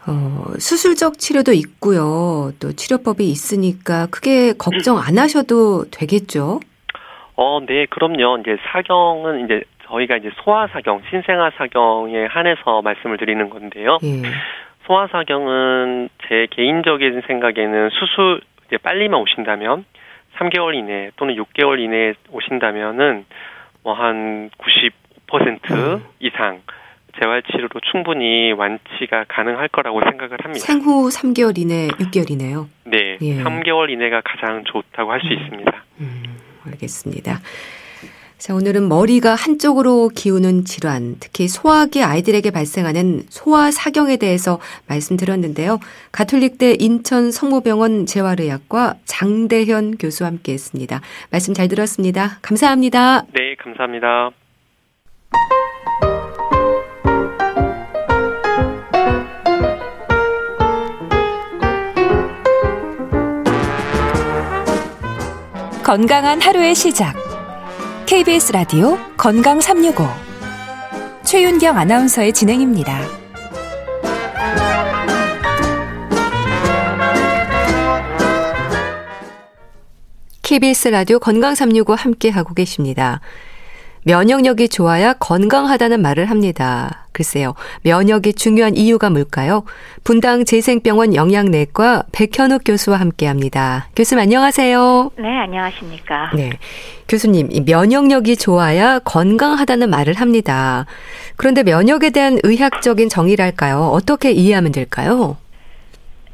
[0.07, 2.53] 어, 수술적 치료도 있고요.
[2.61, 6.61] 또 치료법이 있으니까 크게 걱정 안 하셔도 되겠죠?
[7.37, 8.39] 어, 네, 그럼요.
[8.39, 13.99] 이제 사경은 이제 저희가 이제 소아사경, 신생아사경에 한해서 말씀을 드리는 건데요.
[14.03, 14.23] 예.
[14.87, 19.85] 소아사경은 제 개인적인 생각에는 수술 이제 빨리만 오신다면
[20.39, 23.25] 3개월 이내 또는 6개월 이내에 오신다면은
[23.83, 24.51] 뭐 한
[25.29, 26.05] 95% 음.
[26.21, 26.61] 이상
[27.21, 30.65] 재활 치료로 충분히 완치가 가능할 거라고 생각을 합니다.
[30.65, 32.69] 생후 3개월 이내, 6개월 이내요?
[32.85, 33.43] 네, 예.
[33.43, 35.33] 3개월 이내가 가장 좋다고 할수 음.
[35.33, 35.85] 있습니다.
[36.01, 36.23] 음,
[36.67, 37.41] 알겠습니다.
[38.39, 45.81] 자, 오늘은 머리가 한쪽으로 기우는 질환, 특히 소아기 아이들에게 발생하는 소아사경에 대해서 말씀드렸는데요.
[46.13, 51.01] 가톨릭대 인천 성모병원 재활의학과 장대현 교수와 함께 했습니다.
[51.33, 52.39] 말씀 잘 들었습니다.
[52.41, 53.23] 감사합니다.
[53.33, 54.31] 네, 감사합니다.
[65.89, 67.17] 건강한 하루의 시작.
[68.05, 70.05] KBS 라디오 건강 365.
[71.25, 73.01] 최윤경 아나운서의 진행입니다.
[80.43, 83.23] KBS 라디오 건강 365 함께 하고 계십니다.
[84.05, 87.07] 면역력이 좋아야 건강하다는 말을 합니다.
[87.13, 87.55] 글쎄요.
[87.83, 89.65] 면역이 중요한 이유가 뭘까요?
[90.05, 93.89] 분당 재생병원 영양내과 백현욱 교수와 함께 합니다.
[93.97, 95.11] 교수님 안녕하세요.
[95.19, 96.31] 네, 안녕하십니까.
[96.35, 96.51] 네.
[97.09, 100.87] 교수님, 면역력이 좋아야 건강하다는 말을 합니다.
[101.37, 103.79] 그런데 면역에 대한 의학적인 정의랄까요?
[103.79, 105.37] 어떻게 이해하면 될까요?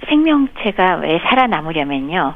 [0.09, 2.35] 생명체가 왜 살아남으려면요.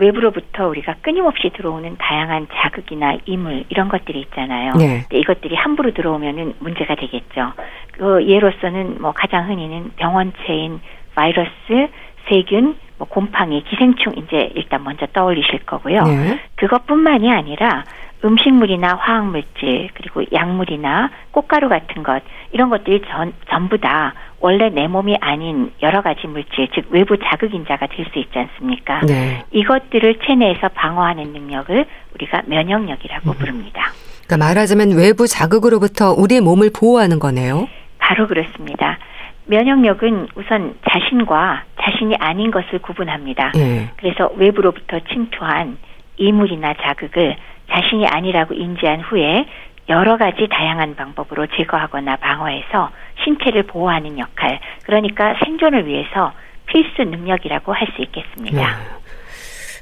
[0.00, 4.72] 외부로부터 우리가 끊임없이 들어오는 다양한 자극이나 이물 이런 것들이 있잖아요.
[4.74, 5.04] 네.
[5.12, 7.52] 이것들이 함부로 들어오면은 문제가 되겠죠.
[7.92, 10.80] 그 예로서는 뭐 가장 흔히는 병원체인
[11.14, 11.88] 바이러스,
[12.28, 16.02] 세균, 뭐 곰팡이, 기생충 이제 일단 먼저 떠올리실 거고요.
[16.02, 16.40] 네.
[16.56, 17.84] 그것뿐만이 아니라
[18.24, 25.16] 음식물이나 화학물질 그리고 약물이나 꽃가루 같은 것 이런 것들이 전, 전부 다 원래 내 몸이
[25.20, 29.00] 아닌 여러 가지 물질 즉 외부 자극 인자가 될 수 있지 않습니까?
[29.06, 29.44] 네.
[29.52, 33.34] 이것들을 체내에서 방어하는 능력을 우리가 면역력이라고 음.
[33.38, 33.92] 부릅니다.
[34.26, 37.68] 그러니까 말하자면 외부 자극으로부터 우리의 몸을 보호하는 거네요.
[37.98, 38.98] 바로 그렇습니다.
[39.46, 43.52] 면역력은 우선 자신과 자신이 아닌 것을 구분합니다.
[43.54, 43.90] 네.
[43.96, 45.76] 그래서 외부로부터 침투한
[46.16, 47.36] 이물이나 자극을
[47.70, 49.46] 자신이 아니라고 인지한 후에
[49.88, 52.90] 여러 가지 다양한 방법으로 제거하거나 방어해서
[53.24, 56.32] 신체를 보호하는 역할, 그러니까 생존을 위해서
[56.66, 58.56] 필수 능력이라고 할 수 있겠습니다.
[58.56, 59.00] 네.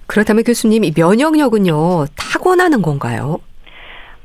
[0.07, 3.41] 그렇다면 교수님, 이 면역력은요, 타고나는 건가요?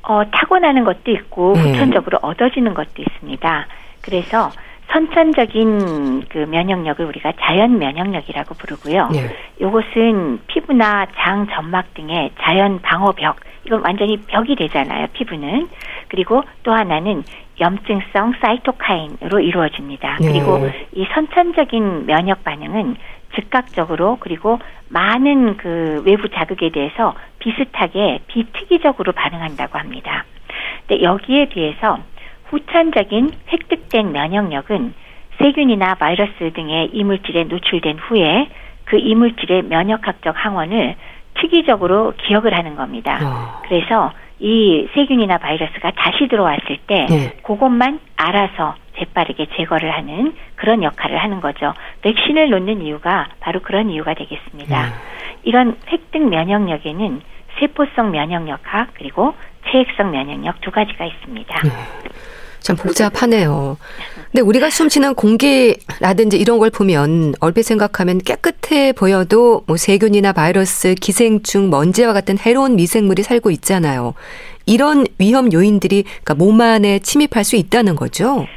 [0.03, 1.73] 어, 타고나는 것도 있고, 네.
[1.73, 3.67] 후천적으로 얻어지는 것도 있습니다.
[4.01, 4.51] 그래서
[4.91, 9.09] 선천적인 그 면역력을 우리가 자연 면역력이라고 부르고요.
[9.09, 9.35] 네.
[9.59, 15.67] 이것은 피부나 장, 점막 등의 자연 방어벽, 이건 완전히 벽이 되잖아요, 피부는.
[16.09, 17.23] 그리고 또 하나는
[17.59, 20.17] 염증성 사이토카인으로 이루어집니다.
[20.19, 20.27] 네.
[20.27, 22.95] 그리고 이 선천적인 면역 반응은
[23.35, 30.25] 즉각적으로 그리고 많은 그 외부 자극에 대해서 비슷하게 비특이적으로 반응한다고 합니다.
[30.87, 31.99] 근데 여기에 비해서
[32.49, 34.93] 후천적인 획득된 면역력은
[35.41, 38.49] 세균이나 바이러스 등의 이물질에 노출된 후에
[38.85, 40.95] 그 이물질의 면역학적 항원을
[41.43, 43.19] 특이적으로 기억을 하는 겁니다.
[43.21, 43.61] 어.
[43.67, 47.33] 그래서 이 세균이나 바이러스가 다시 들어왔을 때 네.
[47.43, 51.73] 그것만 알아서 재빠르게 제거를 하는 그런 역할을 하는 거죠.
[52.01, 54.83] 백신을 놓는 이유가 바로 그런 이유가 되겠습니다.
[54.83, 54.89] 네.
[55.43, 57.21] 이런 획득 면역력에는
[57.59, 59.33] 세포성 면역력학 그리고
[59.69, 61.61] 체액성 면역력 두 가지가 있습니다.
[61.61, 61.69] 네.
[62.63, 63.77] 참 복잡하네요.
[64.31, 71.69] 근데 우리가 숨쉬는 공기라든지 이런 걸 보면 얼핏 생각하면 깨끗해 보여도 뭐 세균이나 바이러스, 기생충,
[71.69, 74.15] 먼지와 같은 해로운 미생물이 살고 있잖아요.
[74.65, 78.47] 이런 위험 요인들이 그러니까 몸 안에 침입할 수 있다는 거죠.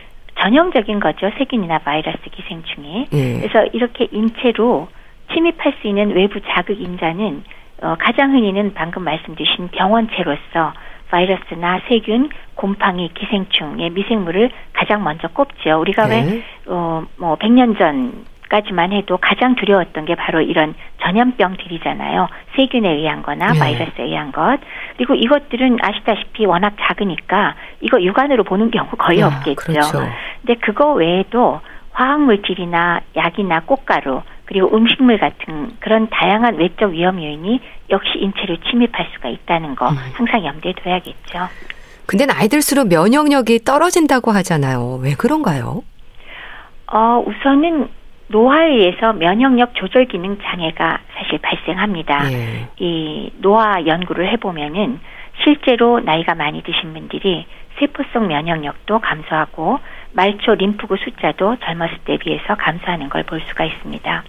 [0.40, 1.31] 전형적인 거죠.
[1.37, 3.09] 세균이나 바이러스, 기생충이.
[3.12, 3.40] 예.
[3.40, 4.88] 그래서 이렇게 인체로
[5.35, 7.42] 침입할 수 있는 외부 자극 인자는
[7.83, 10.73] 어, 가장 흔히는 방금 말씀드린 병원체로서
[11.11, 15.81] 바이러스나 세균, 곰팡이, 기생충의 미생물을 가장 먼저 꼽죠.
[15.81, 16.25] 우리가 네.
[16.25, 22.29] 왜, 어, 뭐, 100년 전 까지만 해도 가장 두려웠던 게 바로 이런 전염병들이잖아요.
[22.55, 23.59] 세균에 의한 거나 네.
[23.59, 24.59] 바이러스에 의한 것.
[24.97, 29.57] 그리고 이것들은 아시다시피 워낙 작으니까 이거 육안으로 보는 경우 거의 아, 없겠죠.
[29.57, 29.99] 그렇죠.
[30.40, 38.11] 근데 그거 외에도 화학물질이나 약이나 꽃가루 그리고 음식물 같은 그런 다양한 외적 위험 요인이 역시
[38.19, 39.97] 인체를 침입할 수가 있다는 거 음.
[40.15, 41.49] 항상 염두에 둬야겠죠.
[42.07, 45.01] 근데 나이 들수록 면역력이 떨어진다고 하잖아요.
[45.03, 45.83] 왜 그런가요?
[46.93, 47.89] 어, 우선은
[48.29, 52.33] 노화에 의해서 면역력 조절 기능 장애가 사실 발생합니다.
[52.33, 52.69] 예.
[52.79, 55.01] 이 노화 연구를 해보면은
[55.45, 57.47] 실제로 나이가 많이 드신 분들이
[57.79, 59.79] 세포성 면역력도 감소하고
[60.13, 64.25] 말초 림프구 숫자도 젊었을 때 비해서 감소하는 걸 볼 수가 있습니다.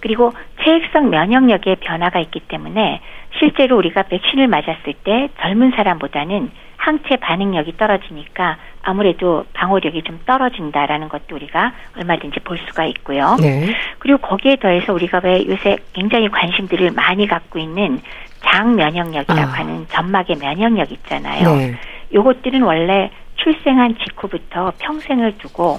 [0.00, 0.32] 그리고
[0.62, 3.00] 체액성 면역력의 변화가 있기 때문에
[3.38, 11.34] 실제로 우리가 백신을 맞았을 때 젊은 사람보다는 항체 반응력이 떨어지니까 아무래도 방어력이 좀 떨어진다라는 것도
[11.34, 13.36] 우리가 얼마든지 볼 수가 있고요.
[13.40, 13.74] 네.
[13.98, 18.00] 그리고 거기에 더해서 우리가 왜 요새 굉장히 관심들을 많이 갖고 있는
[18.44, 19.54] 장 면역력이라고 아.
[19.54, 21.56] 하는 점막의 면역력 있잖아요.
[21.56, 21.74] 네.
[22.12, 25.78] 요것들은 원래 출생한 직후부터 평생을 두고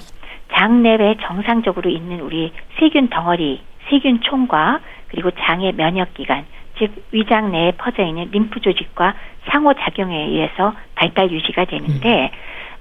[0.54, 6.46] 장내에 정상적으로 있는 우리 세균 덩어리 세균 총과 그리고 장의 면역 기관,
[6.78, 9.14] 즉 위장 내에 퍼져 있는 림프 조직과
[9.50, 12.38] 상호 작용에 의해서 발달 유지가 되는데 음.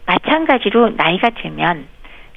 [0.07, 1.87] 마찬가지로 나이가 들면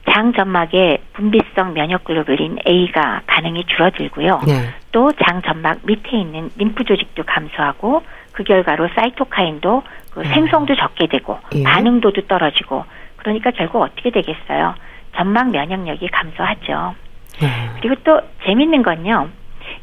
[0.10, 4.42] 장 점막의 분비성 면역 글로불린 A가 반응이 줄어들고요.
[4.48, 4.54] 네.
[4.92, 10.26] 또장 점막 밑에 있는 림프 조직도 감소하고 그 결과로 사이토카인도 그 음.
[10.26, 11.64] 생성도 적게 되고 예.
[11.64, 12.86] 반응도도 떨어지고
[13.18, 14.76] 그러니까 결국 어떻게 되겠어요?
[15.16, 16.96] 점막 면역력이 감소하죠.
[17.41, 17.47] 네.
[17.82, 19.30] 그리고 또 재밌는 건요.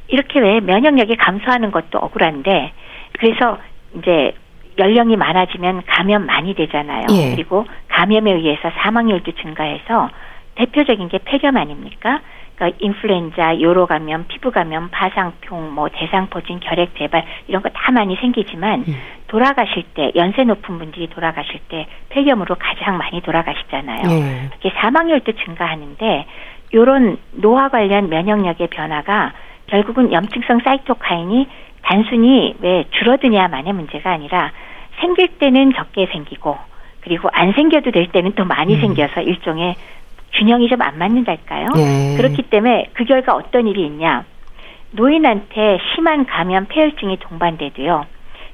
[0.09, 2.73] 이렇게 왜 면역력이 감소하는 것도 억울한데
[3.13, 3.59] 그래서
[3.99, 4.35] 이제
[4.79, 7.07] 연령이 많아지면 감염 많이 되잖아요.
[7.11, 7.31] 예.
[7.35, 10.11] 그리고 감염에 의해서 사망률도 증가해서
[10.57, 12.21] 대표적인 게 폐렴 아닙니까?
[12.55, 18.17] 그러니까 인플루엔자, 요로 감염, 피부 감염, 파상풍, 뭐 대상포진, 결핵 재발 이런 거 다 많이
[18.17, 18.95] 생기지만 음.
[19.27, 24.03] 돌아가실 때 연세 높은 분들이 돌아가실 때 폐렴으로 가장 많이 돌아가시잖아요.
[24.09, 24.51] 네.
[24.59, 26.27] 이게 사망률도 증가하는데
[26.75, 29.33] 요런 노화 관련 면역력의 변화가
[29.69, 31.49] 결국은 염증성 사이토카인이
[31.83, 34.51] 단순히 왜 줄어드냐만의 문제가 아니라
[35.01, 36.57] 생길 때는 적게 생기고
[37.01, 38.81] 그리고 안 생겨도 될 때는 또 많이 음.
[38.81, 39.77] 생겨서 일종의
[40.33, 41.69] 균형이 좀 안 맞는달까요?
[41.77, 42.17] 네.
[42.17, 44.25] 그렇기 때문에 그 결과 어떤 일이 있냐?
[44.91, 48.07] 노인한테 심한 감염 폐혈증이 동반돼도요.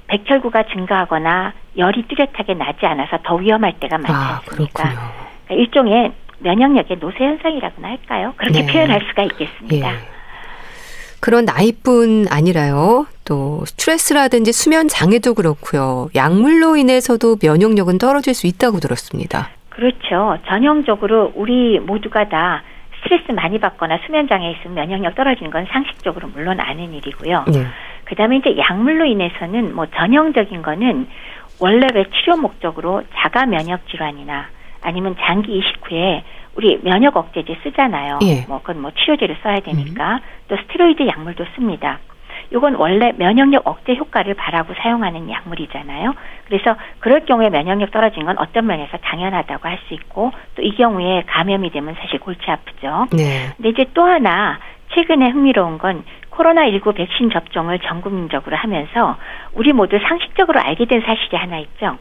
[0.08, 4.82] 백혈구가 증가하거나 열이 뚜렷하게 나지 않아서 더 위험할 때가 많지 아, 않습니까?
[4.82, 5.12] 아,
[5.46, 8.34] 그러니까 일종의 면역력의 노쇠 현상이라고나 할까요?
[8.36, 8.72] 그렇게 네.
[8.72, 9.92] 표현할 수가 있겠습니다.
[9.92, 10.20] 예.
[11.20, 13.06] 그런 나이뿐 아니라요.
[13.24, 16.08] 또 스트레스라든지 수면 장애도 그렇고요.
[16.14, 19.50] 약물로 인해서도 면역력은 떨어질 수 있다고 들었습니다.
[19.68, 20.38] 그렇죠.
[20.48, 22.62] 전형적으로 우리 모두가 다
[23.02, 27.44] 스트레스 많이 받거나 수면 장애 있으면 면역력 떨어지는 건 상식적으로 물론 아는 일이고요.
[27.52, 27.66] 네.
[28.04, 31.06] 그다음에 이제 약물로 인해서는 뭐 전형적인 거는
[31.60, 34.48] 원래 왜 치료 목적으로 자가 면역 질환이나
[34.82, 36.22] 아니면 장기 이식 후에
[36.56, 38.18] 우리 면역 억제제 쓰잖아요.
[38.22, 38.44] 예.
[38.48, 40.18] 뭐 그건 뭐 치료제를 써야 되니까 음.
[40.48, 41.98] 또 스테로이드 약물도 씁니다.
[42.52, 46.14] 이건 원래 면역력 억제 효과를 바라고 사용하는 약물이잖아요.
[46.46, 51.22] 그래서 그럴 경우에 면역력 떨어진 건 어떤 면에서 당연하다고 할 수 있고 또 이 경우에
[51.26, 53.06] 감염이 되면 사실 골치 아프죠.
[53.12, 53.52] 네.
[53.56, 54.58] 근데 이제 또 하나
[54.94, 59.16] 최근에 흥미로운 건 코로나19 백신 접종을 전 국민적으로 하면서
[59.52, 61.98] 우리 모두 상식적으로 알게 된 사실이 하나 있죠.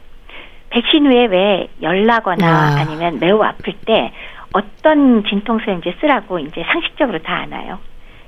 [0.70, 2.80] 백신 후에 왜 열나거나 아.
[2.80, 4.12] 아니면 매우 아플 때
[4.52, 7.78] 어떤 진통소염제 쓰라고 이제 상식적으로 다 아나요.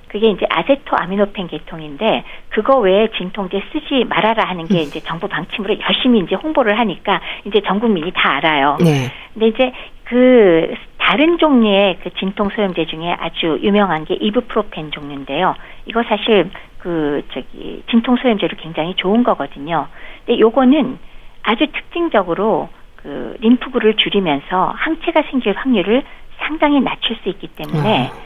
[0.09, 4.81] 그게 이제 아세토 아미노펜 계통인데 그거 외에 진통제 쓰지 말아라 하는 게 음.
[4.81, 8.77] 이제 정부 방침으로 열심히 이제 홍보를 하니까 이제 전 국민이 다 알아요.
[8.81, 9.11] 네.
[9.33, 9.73] 근데 이제
[10.05, 15.55] 그 다른 종류의 그 진통 소염제 중에 아주 유명한 게 이브프로펜 종류인데요.
[15.87, 19.87] 이거 사실 그 저기 진통 소염제로 굉장히 좋은 거거든요.
[20.27, 20.99] 근데 요거는
[21.43, 26.03] 아주 특징적으로 그 림프구를 줄이면서 항체가 생길 확률을
[26.39, 28.17] 상당히 낮출 수 있기 때문에 아.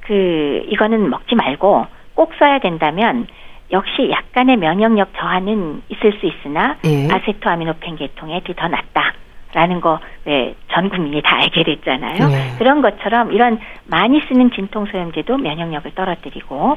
[0.00, 3.26] 그 이거는 먹지 말고 꼭 써야 된다면
[3.72, 7.08] 역시 약간의 면역력 저하는 있을 수 있으나 예.
[7.12, 9.12] 아세토아미노펜 계통에 더 낫다.
[9.54, 12.28] 라는 거 왜 전 국민이 다 알게 됐잖아요.
[12.28, 12.54] 네.
[12.58, 16.76] 그런 것처럼 이런 많이 쓰는 진통소염제도 면역력을 떨어뜨리고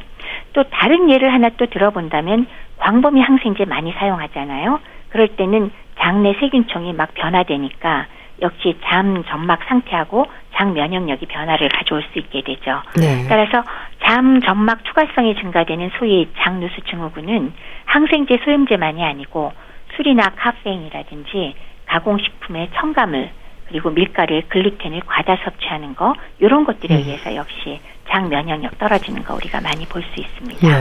[0.54, 4.80] 또 다른 예를 하나 또 들어본다면 광범위 항생제 많이 사용하잖아요.
[5.10, 8.08] 그럴 때는 장내 세균총이 막 변화되니까
[8.42, 12.82] 역시 잠 점막 상태하고 장 면역력이 변화를 가져올 수 있게 되죠.
[12.98, 13.26] 네.
[13.28, 13.64] 따라서
[14.04, 17.54] 잠 점막 투과성이 증가되는 소위 장누수 증후군은
[17.86, 19.52] 항생제 소염제만이 아니고
[19.96, 23.30] 술이나 카페인이라든지 가공식품의 첨가물
[23.68, 27.00] 그리고 밀가루의 글루텐을 과다 섭취하는 거 이런 것들에 음.
[27.00, 30.68] 의해서 역시 장 면역력 떨어지는 거 우리가 많이 볼 수 있습니다.
[30.68, 30.74] 네.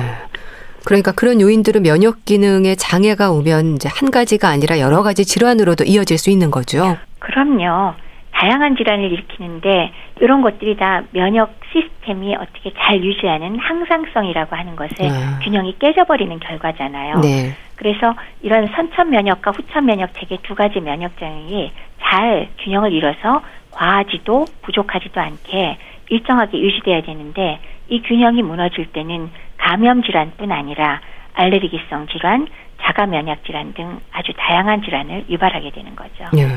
[0.88, 6.16] 그러니까 그런 요인들은 면역 기능에 장애가 오면 이제 한 가지가 아니라 여러 가지 질환으로도 이어질
[6.16, 6.96] 수 있는 거죠.
[7.18, 7.92] 그럼요.
[8.32, 15.40] 다양한 질환을 일으키는데 이런 것들이 다 면역 시스템이 어떻게 잘 유지하는 항상성이라고 하는 것에 아.
[15.42, 17.20] 균형이 깨져버리는 결과잖아요.
[17.20, 17.54] 네.
[17.76, 21.70] 그래서 이런 선천 면역과 후천 면역 체계 두 가지 면역 장애이
[22.00, 25.76] 잘 균형을 이뤄서 과하지도 부족하지도 않게
[26.08, 27.58] 일정하게 유지돼야 되는데
[27.90, 29.28] 이 균형이 무너질 때는
[29.68, 31.00] 감염 질환뿐 아니라
[31.34, 32.48] 알레르기성 질환,
[32.80, 36.24] 자가 면역 질환 등 아주 다양한 질환을 유발하게 되는 거죠.
[36.38, 36.48] 예.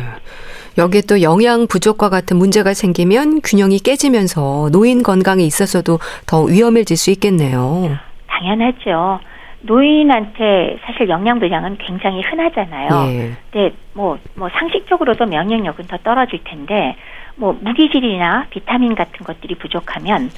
[0.78, 7.12] 여기에 또 영양 부족과 같은 문제가 생기면 균형이 깨지면서 노인 건강에 있어서도 더 위험해질 수
[7.12, 7.98] 있겠네요.
[8.28, 9.20] 당연하죠.
[9.64, 12.90] 노인한테 사실 영양 불량은 굉장히 흔하잖아요.
[13.12, 13.32] 예.
[13.52, 16.96] 근데 뭐, 뭐 상식적으로도 면역력은 더 떨어질 텐데
[17.36, 20.30] 뭐 무기질이나 비타민 같은 것들이 부족하면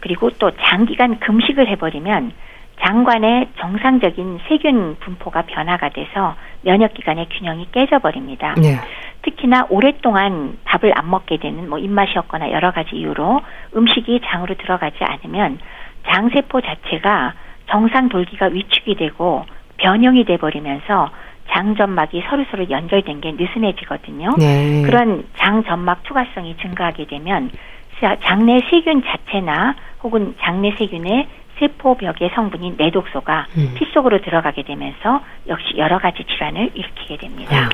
[0.00, 2.32] 그리고 또 장기간 금식을 해버리면
[2.80, 8.54] 장관의 정상적인 세균 분포가 변화가 돼서 면역 기관의 균형이 깨져버립니다.
[8.54, 8.78] 네.
[9.22, 13.40] 특히나 오랫동안 밥을 안 먹게 되는 뭐 입맛이 없거나 여러 가지 이유로
[13.76, 15.58] 음식이 장으로 들어가지 않으면
[16.08, 17.34] 장세포 자체가
[17.68, 19.44] 정상 돌기가 위축이 되고
[19.78, 21.10] 변형이 돼 버리면서
[21.50, 24.36] 장점막이 서로서로 연결된 게 느슨해지거든요.
[24.38, 24.82] 네.
[24.82, 27.50] 그런 장점막 투과성이 증가하게 되면
[28.00, 31.28] 장내 세균 자체나 혹은 장내 세균의
[31.58, 33.74] 세포벽의 성분인 내독소가 음.
[33.76, 37.64] 피 속으로 들어가게 되면서 역시 여러 가지 질환을 일으키게 됩니다.
[37.64, 37.68] 음.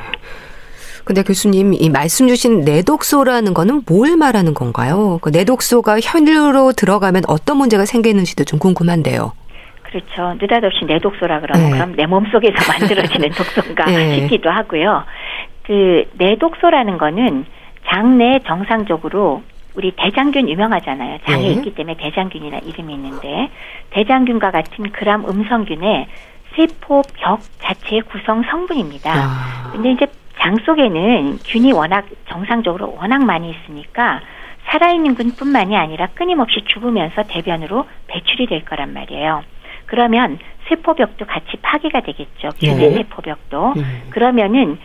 [1.04, 5.18] 근데 교수님, 이 말씀 주신 내독소라는 거는 뭘 말하는 건가요?
[5.20, 9.32] 그 내독소가 혈류로 들어가면 어떤 문제가 생기는지도 좀 궁금한데요.
[9.82, 10.34] 그렇죠.
[10.40, 11.76] 느닷없이 내 독소라 그러면 네.
[11.76, 14.20] 그럼 내 몸속에서 만들어지는 독소인가 네.
[14.20, 15.04] 싶기도 하고요.
[15.62, 17.44] 그 내독소라는 거는
[17.86, 19.42] 장내 정상적으로
[19.74, 21.18] 우리 대장균 유명하잖아요.
[21.24, 21.52] 장에 네.
[21.54, 23.50] 있기 때문에 대장균이나 이름이 있는데
[23.90, 26.06] 대장균과 같은 그람 음성균의
[26.56, 29.12] 세포 벽 자체의 구성 성분입니다.
[29.12, 29.70] 아.
[29.72, 30.06] 근데 이제
[30.38, 34.20] 장 속에는 균이 워낙 정상적으로 워낙 많이 있으니까
[34.66, 39.42] 살아있는 균뿐만이 아니라 끊임없이 죽으면서 대변으로 배출이 될 거란 말이에요.
[39.86, 42.50] 그러면 세포벽도 같이 파괴가 되겠죠.
[42.58, 42.94] 균의 네.
[42.94, 43.74] 세포벽도.
[43.76, 44.02] 음.
[44.10, 44.78] 그러면은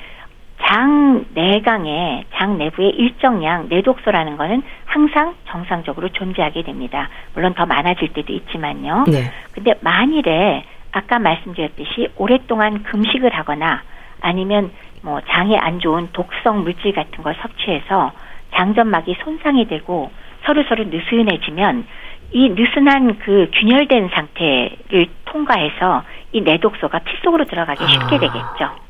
[0.61, 7.09] 장 내강에 장 내부의 일정량 내독소라는 거는 항상 정상적으로 존재하게 됩니다.
[7.33, 9.05] 물론 더 많아질 때도 있지만요.
[9.07, 9.31] 네.
[9.51, 13.83] 근데 만일에 아까 말씀드렸듯이 오랫동안 금식을 하거나
[14.21, 18.11] 아니면 뭐 장에 안 좋은 독성 물질 같은 걸 섭취해서
[18.53, 20.11] 장점막이 손상이 되고
[20.45, 21.85] 서로 서로 느슨해지면
[22.31, 28.19] 이 느슨한 그 균열된 상태를 통과해서 이 내독소가 피 속으로 들어가기 쉽게 아.
[28.19, 28.88] 되겠죠.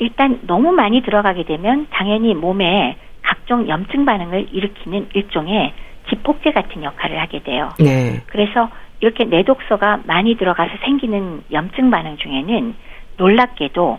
[0.00, 5.74] 일단 너무 많이 들어가게 되면 당연히 몸에 각종 염증 반응을 일으키는 일종의
[6.08, 7.68] 지폭제 같은 역할을 하게 돼요.
[7.78, 8.22] 네.
[8.26, 8.70] 그래서
[9.00, 12.74] 이렇게 내독소가 많이 들어가서 생기는 염증 반응 중에는
[13.18, 13.98] 놀랍게도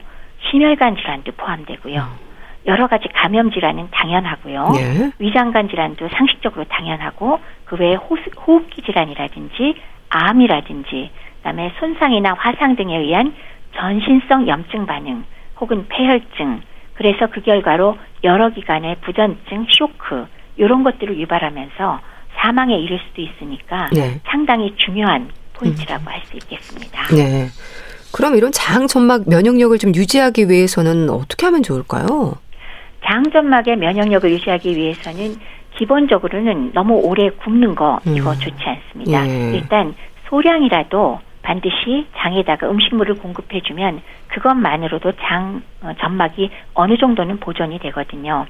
[0.50, 2.32] 심혈관 질환도 포함되고요.
[2.66, 4.70] 여러 가지 감염 질환은 당연하고요.
[4.74, 5.12] 네.
[5.20, 9.76] 위장관 질환도 상식적으로 당연하고 그 외에 호흡기 질환이라든지
[10.10, 13.34] 암이라든지 그다음에 손상이나 화상 등에 의한
[13.76, 15.24] 전신성 염증 반응
[15.62, 16.62] 혹은 패혈증
[16.96, 20.26] 그래서 그 결과로 여러 기관의 부전증, 쇼크
[20.58, 22.00] 이런 것들을 유발하면서
[22.36, 24.20] 사망에 이를 수도 있으니까 네.
[24.26, 26.08] 상당히 중요한 포인트라고 음.
[26.08, 27.16] 할수 있겠습니다.
[27.16, 27.48] 네.
[28.14, 32.36] 그럼 이런 장 점막 면역력을 좀 유지하기 위해서는 어떻게 하면 좋을까요?
[33.06, 35.36] 장 점막의 면역력을 유지하기 위해서는
[35.78, 38.40] 기본적으로는 너무 오래 굽는 거 이거 음.
[38.40, 39.28] 좋지 않습니다.
[39.28, 39.56] 예.
[39.56, 39.96] 일단
[40.30, 48.46] 소량이라도 반드시 장에다가 음식물을 공급해주면 그것만으로도 장 어, 점막이 어느 정도는 보존이 되거든요.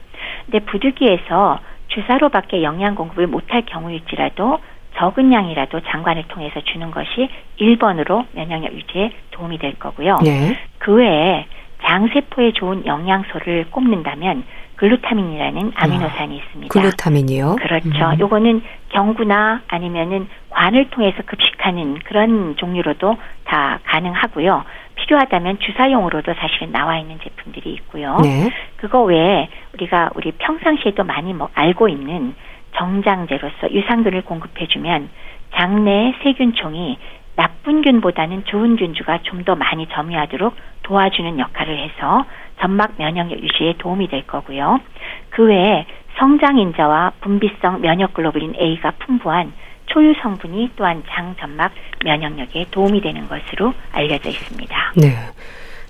[0.46, 4.60] 근데 부득이해서 주사로밖에 영양 공급을 못할 경우일지라도
[4.98, 7.30] 적은 양이라도 장관을 통해서 주는 것이
[7.60, 10.18] 1번으로 면역력 유지에 도움이 될 거고요.
[10.24, 10.58] 네.
[10.80, 11.46] 그 외에
[11.84, 14.44] 장세포에 좋은 영양소를 꼽는다면
[14.76, 16.74] 글루타민이라는 아미노산이 있습니다.
[16.74, 17.56] 글루타민이요?
[17.58, 17.88] 그렇죠.
[17.88, 18.20] 음.
[18.20, 23.16] 요거는 경구나 아니면은 관을 통해서 급식하는 그런 종류로도
[23.46, 24.64] 다 가능하고요.
[24.96, 28.18] 필요하다면 주사용으로도 사실은 나와 있는 제품들이 있고요.
[28.24, 28.50] 네.
[28.78, 32.34] 그거 외에 우리가 우리 평상시에도 많이 뭐 알고 있는
[32.76, 35.10] 정장제로서 유산균을 공급해주면
[35.56, 36.98] 장내 세균총이
[37.36, 42.26] 나쁜 균보다는 좋은 균주가 좀 더 많이 점유하도록 도와주는 역할을 해서
[42.60, 44.80] 점막 면역력 유지에 도움이 될 거고요.
[45.32, 45.86] 그 외에
[46.20, 49.52] 성장인자와 분비성 면역글로불린 A가 풍부한
[49.88, 51.72] 초유 성분이 또한 장 점막
[52.06, 54.94] 면역력에 도움이 되는 것으로 알려져 있습니다.
[54.98, 55.16] 네.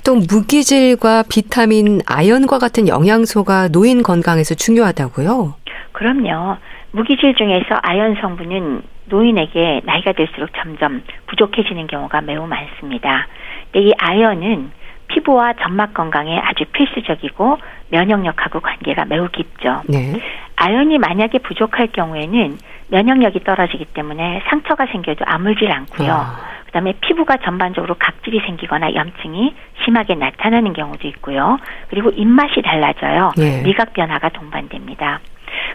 [0.06, 5.56] 또 무기질과 비타민, 아연과 같은 영양소가 노인 건강에서 중요하다고요?
[5.92, 6.58] 그럼요.
[6.92, 13.28] 무기질 중에서 아연 성분은 노인에게 나이가 들수록 점점 부족해지는 경우가 매우 많습니다.
[13.72, 14.72] 근데 이 아연은
[15.08, 17.58] 피부와 점막 건강에 아주 필수적이고
[17.90, 19.82] 면역력하고 관계가 매우 깊죠.
[19.88, 20.20] 네.
[20.56, 22.58] 아연이 만약에 부족할 경우에는
[22.90, 26.12] 면역력이 떨어지기 때문에 상처가 생겨도 아물질 않고요.
[26.12, 26.52] 아.
[26.68, 31.58] 그다음에 피부가 전반적으로 각질이 생기거나 염증이 심하게 나타나는 경우도 있고요.
[31.90, 33.32] 그리고 입맛이 달라져요.
[33.36, 33.62] 네.
[33.64, 35.20] 미각 변화가 동반됩니다.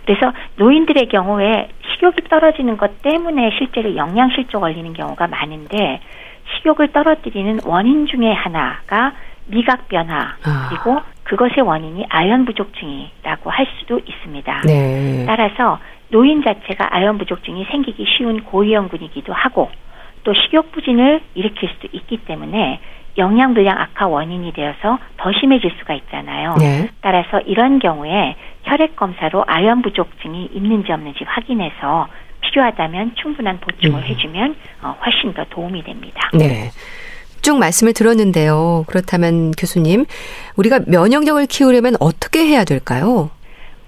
[0.05, 6.01] 그래서 노인들의 경우에 식욕이 떨어지는 것 때문에 실제로 영양실조 걸리는 경우가 많은데
[6.57, 9.13] 식욕을 떨어뜨리는 원인 중에 하나가
[9.47, 10.69] 미각 변화 아.
[10.69, 14.63] 그리고 그것의 원인이 아연 부족증이라고 할 수도 있습니다.
[14.67, 15.25] 네.
[15.27, 15.79] 따라서
[16.09, 19.71] 노인 자체가 아연 부족증이 생기기 쉬운 고위험군이기도 하고
[20.23, 22.81] 또 식욕 부진을 일으킬 수도 있기 때문에
[23.19, 26.55] 영양 불량 악화 원인이 되어서 더 심해질 수가 있잖아요.
[26.59, 26.89] 네.
[27.01, 32.09] 따라서 이런 경우에 혈액 검사로 아연 부족증이 있는지 없는지 확인해서
[32.41, 34.05] 필요하다면 충분한 보충을 음.
[34.05, 36.31] 해주면 어, 훨씬 더 도움이 됩니다.
[36.35, 36.71] 네.
[37.43, 38.85] 쭉 말씀을 들었는데요.
[38.89, 40.05] 그렇다면 교수님,
[40.57, 43.31] 우리가 면역력을 키우려면 어떻게 해야 될까요?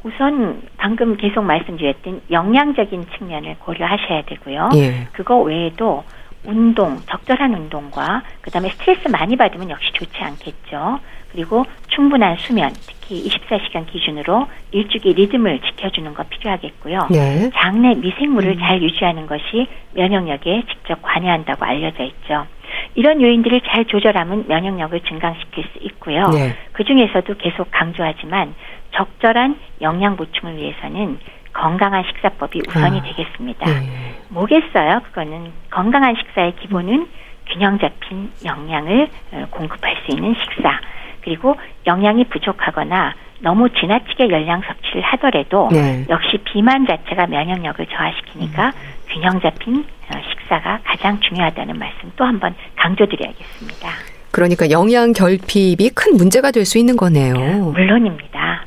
[0.04, 4.70] 우선 방금 계속 말씀드렸던 영양적인 측면을 고려하셔야 되고요.
[4.76, 5.08] 예.
[5.12, 6.04] 그거 외에도
[6.44, 11.00] 운동, 적절한 운동과 그다음에 스트레스 많이 받으면 역시 좋지 않겠죠.
[11.32, 17.08] 그리고 충분한 수면, 특히 24시간 기준으로 일주기 리듬을 지켜주는 거 필요하겠고요.
[17.10, 17.50] 네.
[17.54, 18.58] 장내 미생물을 음.
[18.58, 22.46] 잘 유지하는 것이 면역력에 직접 관여한다고 알려져 있죠.
[22.94, 26.28] 이런 요인들을 잘 조절하면 면역력을 증강시킬 수 있고요.
[26.28, 26.56] 네.
[26.72, 28.54] 그 중에서도 계속 강조하지만
[28.94, 31.18] 적절한 영양 보충을 위해서는
[31.62, 33.66] 건강한 식사법이 우선이 아, 되겠습니다.
[33.66, 34.14] 네.
[34.28, 35.00] 뭐겠어요?
[35.06, 37.08] 그거는 건강한 식사의 기본은
[37.48, 40.78] 균형 잡힌 영양을 어, 공급할 수 있는 식사
[41.22, 41.56] 그리고
[41.86, 46.04] 영양이 부족하거나 너무 지나치게 열량 섭취를 하더라도 네.
[46.08, 48.72] 역시 비만 자체가 면역력을 저하시키니까 음.
[49.08, 49.84] 균형 잡힌
[50.14, 53.88] 어, 식사가 가장 중요하다는 말씀 또 한번 강조드려야겠습니다.
[54.30, 57.34] 그러니까 영양 결핍이 큰 문제가 될 수 있는 거네요.
[57.72, 58.64] 물론입니다.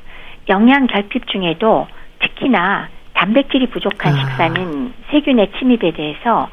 [0.49, 1.87] 영양 결핍 중에도
[2.21, 4.17] 특히나 단백질이 부족한 아.
[4.17, 6.49] 식사는 세균의 침입에 대해서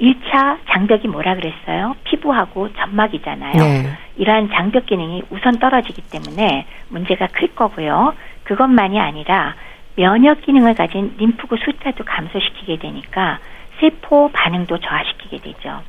[0.00, 1.94] 1차 장벽이 뭐라 그랬어요?
[2.04, 3.52] 피부하고 점막이잖아요.
[3.52, 3.98] 네.
[4.16, 8.14] 이러한 장벽 기능이 우선 떨어지기 때문에 문제가 클 거고요.
[8.44, 9.54] 그것만이 아니라
[9.96, 13.38] 면역 기능을 가진 림프구 숫자도 감소시키게 되니까
[13.80, 15.82] 세포 반응도 저하시키게 되죠.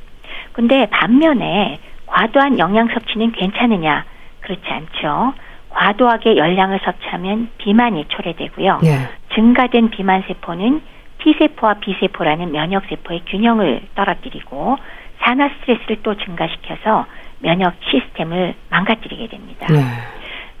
[0.52, 4.04] 근데 반면에 과도한 영양 섭취는 괜찮으냐?
[4.40, 5.34] 그렇지 않죠.
[5.76, 8.80] 과도하게 열량을 섭취하면 비만이 초래되고요.
[8.82, 9.08] 네.
[9.34, 10.80] 증가된 비만 세포는
[11.18, 14.78] T세포와 B세포라는 면역세포의 균형을 떨어뜨리고
[15.20, 17.04] 산화 스트레스를 또 증가시켜서
[17.40, 19.66] 면역 시스템을 망가뜨리게 됩니다.
[19.70, 19.82] 네.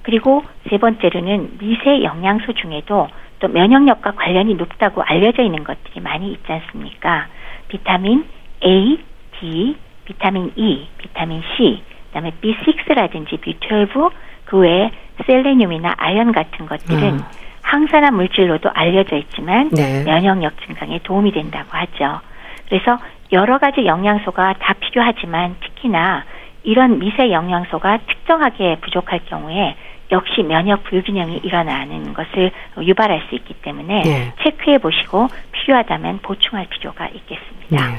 [0.02, 3.08] 그리고 세 번째로는 미세 영양소 중에도
[3.38, 7.26] 또 면역력과 관련이 높다고 알려져 있는 것들이 많이 있지 않습니까?
[7.68, 8.26] 비타민
[8.62, 8.98] A,
[9.40, 14.10] D, 비타민 E, 비타민 C, 그다음에 B6라든지 B12,
[14.46, 14.90] 그 외에
[15.24, 17.24] 셀레늄이나 아연 같은 것들은 음.
[17.62, 20.04] 항산화 물질로도 알려져 있지만 네.
[20.04, 22.20] 면역력 증강에 도움이 된다고 하죠.
[22.68, 22.98] 그래서
[23.32, 26.24] 여러 가지 영양소가 다 필요하지만 특히나
[26.62, 29.76] 이런 미세 영양소가 특정하게 부족할 경우에
[30.12, 34.32] 역시 면역 불균형이 일어나는 것을 유발할 수 있기 때문에 네.
[34.42, 37.88] 체크해 보시고 필요하다면 보충할 필요가 있겠습니다.
[37.88, 37.96] 네.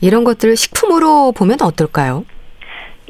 [0.00, 2.24] 이런 것들을 식품으로 보면 어떨까요?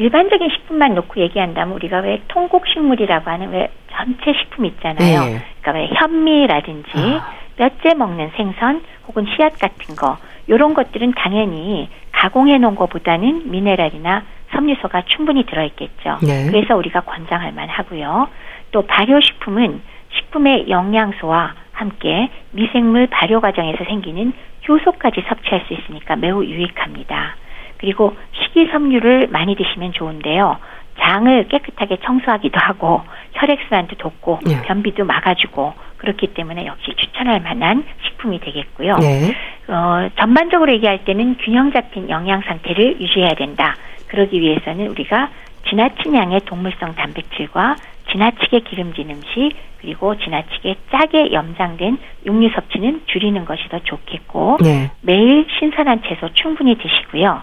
[0.01, 5.25] 일반적인 식품만 놓고 얘기한다면 우리가 왜 통곡식물이라고 하는 왜 전체 식품 있잖아요.
[5.25, 5.43] 네.
[5.61, 7.33] 그러니까 왜 현미라든지 아.
[7.57, 14.23] 뼈째 먹는 생선 혹은 씨앗 같은 거 이런 것들은 당연히 가공해 놓은 것보다는 미네랄이나
[14.53, 16.19] 섬유소가 충분히 들어있겠죠.
[16.23, 16.47] 네.
[16.51, 18.29] 그래서 우리가 권장할 만하고요.
[18.71, 19.83] 또 발효식품은
[20.17, 24.33] 식품의 영양소와 함께 미생물 발효 과정에서 생기는
[24.67, 27.37] 효소까지 섭취할 수 있으니까 매우 유익합니다.
[27.81, 30.59] 그리고 식이섬유를 많이 드시면 좋은데요.
[31.01, 33.03] 장을 깨끗하게 청소하기도 하고
[33.33, 34.61] 혈액순환도 돕고 네.
[34.63, 38.97] 변비도 막아주고 그렇기 때문에 역시 추천할 만한 식품이 되겠고요.
[38.99, 39.35] 네.
[39.69, 43.77] 어, 전반적으로 얘기할 때는 균형 잡힌 영양 상태를 유지해야 된다.
[44.09, 45.31] 그러기 위해서는 우리가
[45.71, 47.77] 지나친 양의 동물성 단백질과
[48.11, 54.91] 지나치게 기름진 음식 그리고 지나치게 짜게 염장된 육류 섭취는 줄이는 것이 더 좋겠고 네.
[55.01, 57.41] 매일 신선한 채소 충분히 드시고요.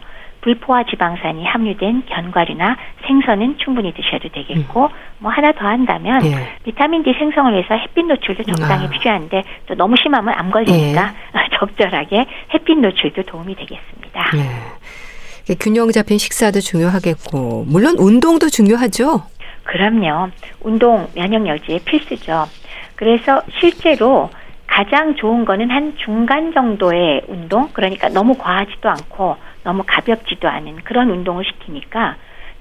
[0.47, 4.89] 불포화 지방산이 함유된 견과류나 생선은 충분히 드셔도 되겠고 음.
[5.19, 6.55] 뭐 하나 더 한다면 예.
[6.63, 8.89] 비타민 D 생성을 위해서 햇빛 노출도 적당히 아.
[8.89, 11.49] 필요한데 또 너무 심하면 암 걸리니까 예.
[11.59, 14.31] 적절하게 햇빛 노출도 도움이 되겠습니다.
[15.49, 15.55] 예.
[15.59, 19.23] 균형 잡힌 식사도 중요하겠고 물론 운동도 중요하죠.
[19.63, 20.29] 그럼요.
[20.61, 22.45] 운동 면역 여지에 필수죠.
[22.95, 24.29] 그래서 실제로
[24.65, 29.35] 가장 좋은 거는 한 중간 정도의 운동, 그러니까 너무 과하지도 않고
[29.67, 32.15] 너무 가볍지도 않은 그런 운동을 시키니까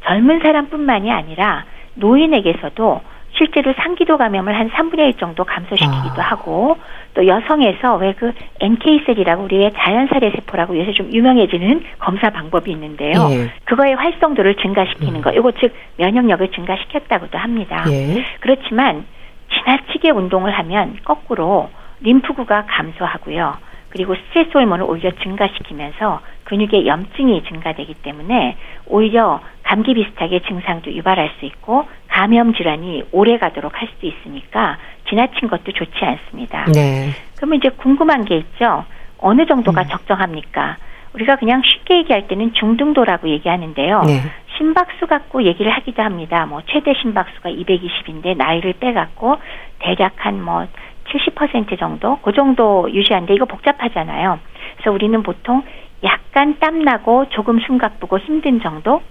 [0.04, 3.00] 젊은 사람뿐만이 아니라 노인에게서도
[3.38, 6.24] 실제로 상기도 감염을 한 3분의 1 정도 감소시키기도 아.
[6.24, 6.78] 하고
[7.14, 13.28] 또 여성에서 왜 그 NK셀이라고 우리의 자연살해 세포라고 요새 좀 유명해지는 검사 방법이 있는데요.
[13.30, 13.52] 예.
[13.64, 15.20] 그거의 활성도를 증가시키는 음.
[15.20, 15.30] 거.
[15.30, 17.84] 이거 즉 면역력을 증가시켰다고도 합니다.
[17.90, 18.24] 예.
[18.40, 19.04] 그렇지만
[19.52, 23.59] 지나치게 운동을 하면 거꾸로 림프구가 감소하고요.
[23.90, 31.44] 그리고 스트레스 호르몬을 오히려 증가시키면서 근육의 염증이 증가되기 때문에 오히려 감기 비슷하게 증상도 유발할 수
[31.44, 34.78] 있고 감염 질환이 오래 가도록 할 수도 있으니까
[35.09, 36.64] 지나친 것도 좋지 않습니다.
[36.72, 37.11] 네.
[37.36, 38.84] 그러면 이제 궁금한 게 있죠.
[39.18, 39.88] 어느 정도가 음.
[39.88, 40.76] 적정합니까?
[41.14, 44.03] 우리가 그냥 쉽게 얘기할 때는 중등도라고 얘기하는데요.
[44.03, 44.20] 네.
[44.57, 46.47] 심박수 갖고 얘기를 하기도 합니다.
[46.47, 49.36] 뭐 최대 심박수가 220인데 나이를 빼갖고
[49.78, 50.66] 대략 한 뭐
[51.09, 54.38] 70% 정도 그 정도 유지하는데 이거 복잡하잖아요.
[54.76, 55.62] 그래서 우리는 보통
[56.05, 59.03] 약간 땀나고 조금 숨가쁘고 힘든 정도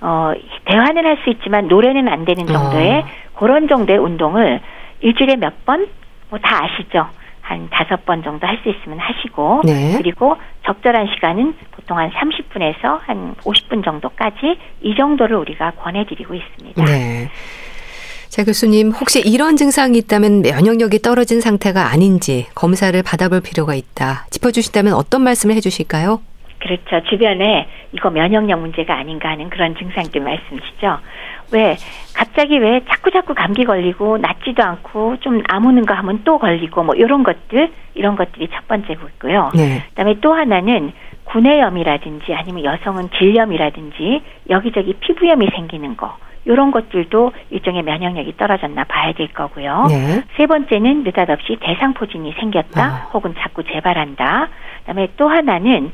[0.00, 0.32] 어
[0.64, 3.06] 대화는 할 수 있지만 노래는 안 되는 정도의 어.
[3.38, 4.60] 그런 정도의 운동을
[5.00, 5.86] 일주일에 몇 번
[6.30, 7.06] 뭐 다 아시죠?
[7.40, 9.94] 한 다섯 번 정도 할 수 있으면 하시고 네.
[9.98, 16.84] 그리고 적절한 시간은 보통 한 30분에서 한 50분 정도까지 이 정도를 우리가 권해드리고 있습니다.
[16.84, 17.28] 네.
[18.36, 24.26] 자, 교수님, 혹시 이런 증상이 있다면 면역력이 떨어진 상태가 아닌지 검사를 받아볼 필요가 있다.
[24.28, 26.20] 짚어주신다면 어떤 말씀을 해주실까요?
[26.58, 27.08] 그렇죠.
[27.08, 30.98] 주변에 이거 면역력 문제가 아닌가 하는 그런 증상들 말씀이시죠.
[31.52, 31.78] 왜
[32.14, 36.94] 갑자기 왜 자꾸 자꾸 감기 걸리고 낫지도 않고 좀 아무는 거 하면 또 걸리고 뭐
[36.94, 39.50] 이런 것들 이런 것들이 첫 번째고 있고요.
[39.54, 39.82] 네.
[39.88, 40.92] 그다음에 또 하나는
[41.24, 44.20] 구내염이라든지 아니면 여성은 질염이라든지
[44.50, 49.86] 여기저기 피부염이 생기는 거 이런 것들도 일종의 면역력이 떨어졌나 봐야 될 거고요.
[49.88, 50.22] 네.
[50.36, 53.10] 세 번째는 느닷없이 대상포진이 생겼다 아.
[53.12, 54.48] 혹은 자꾸 재발한다.
[54.80, 55.92] 그다음에 또 하나는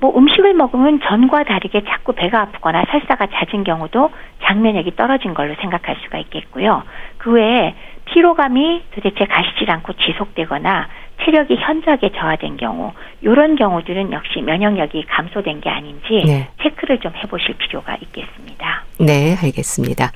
[0.00, 4.10] 뭐 음식을 먹으면 전과 다르게 자꾸 배가 아프거나 설사가 잦은 경우도
[4.42, 6.82] 장면역이 떨어진 걸로 생각할 수가 있겠고요.
[7.16, 7.74] 그 외에
[8.04, 10.88] 피로감이 도대체 가시질 않고 지속되거나
[11.22, 16.48] 체력이 현저하게 저하된 경우 이런 경우들은 역시 면역력이 감소된 게 아닌지 네.
[16.62, 18.84] 체크를 좀 해보실 필요가 있겠습니다.
[18.98, 20.12] 네, 알겠습니다.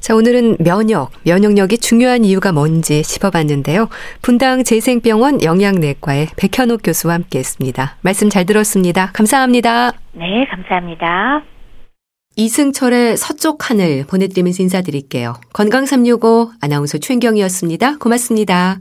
[0.00, 3.88] 자, 오늘은 면역, 면역력이 중요한 이유가 뭔지 짚어봤는데요.
[4.22, 7.96] 분당 재생병원 영양내과의 백현옥 교수와 함께 했습니다.
[8.02, 9.10] 말씀 잘 들었습니다.
[9.12, 9.92] 감사합니다.
[10.12, 11.42] 네, 감사합니다.
[12.36, 15.34] 이승철의 서쪽 하늘 보내드리면서 인사드릴게요.
[15.52, 17.98] 건강365 아나운서 최인경이었습니다.
[17.98, 18.78] 고맙습니다.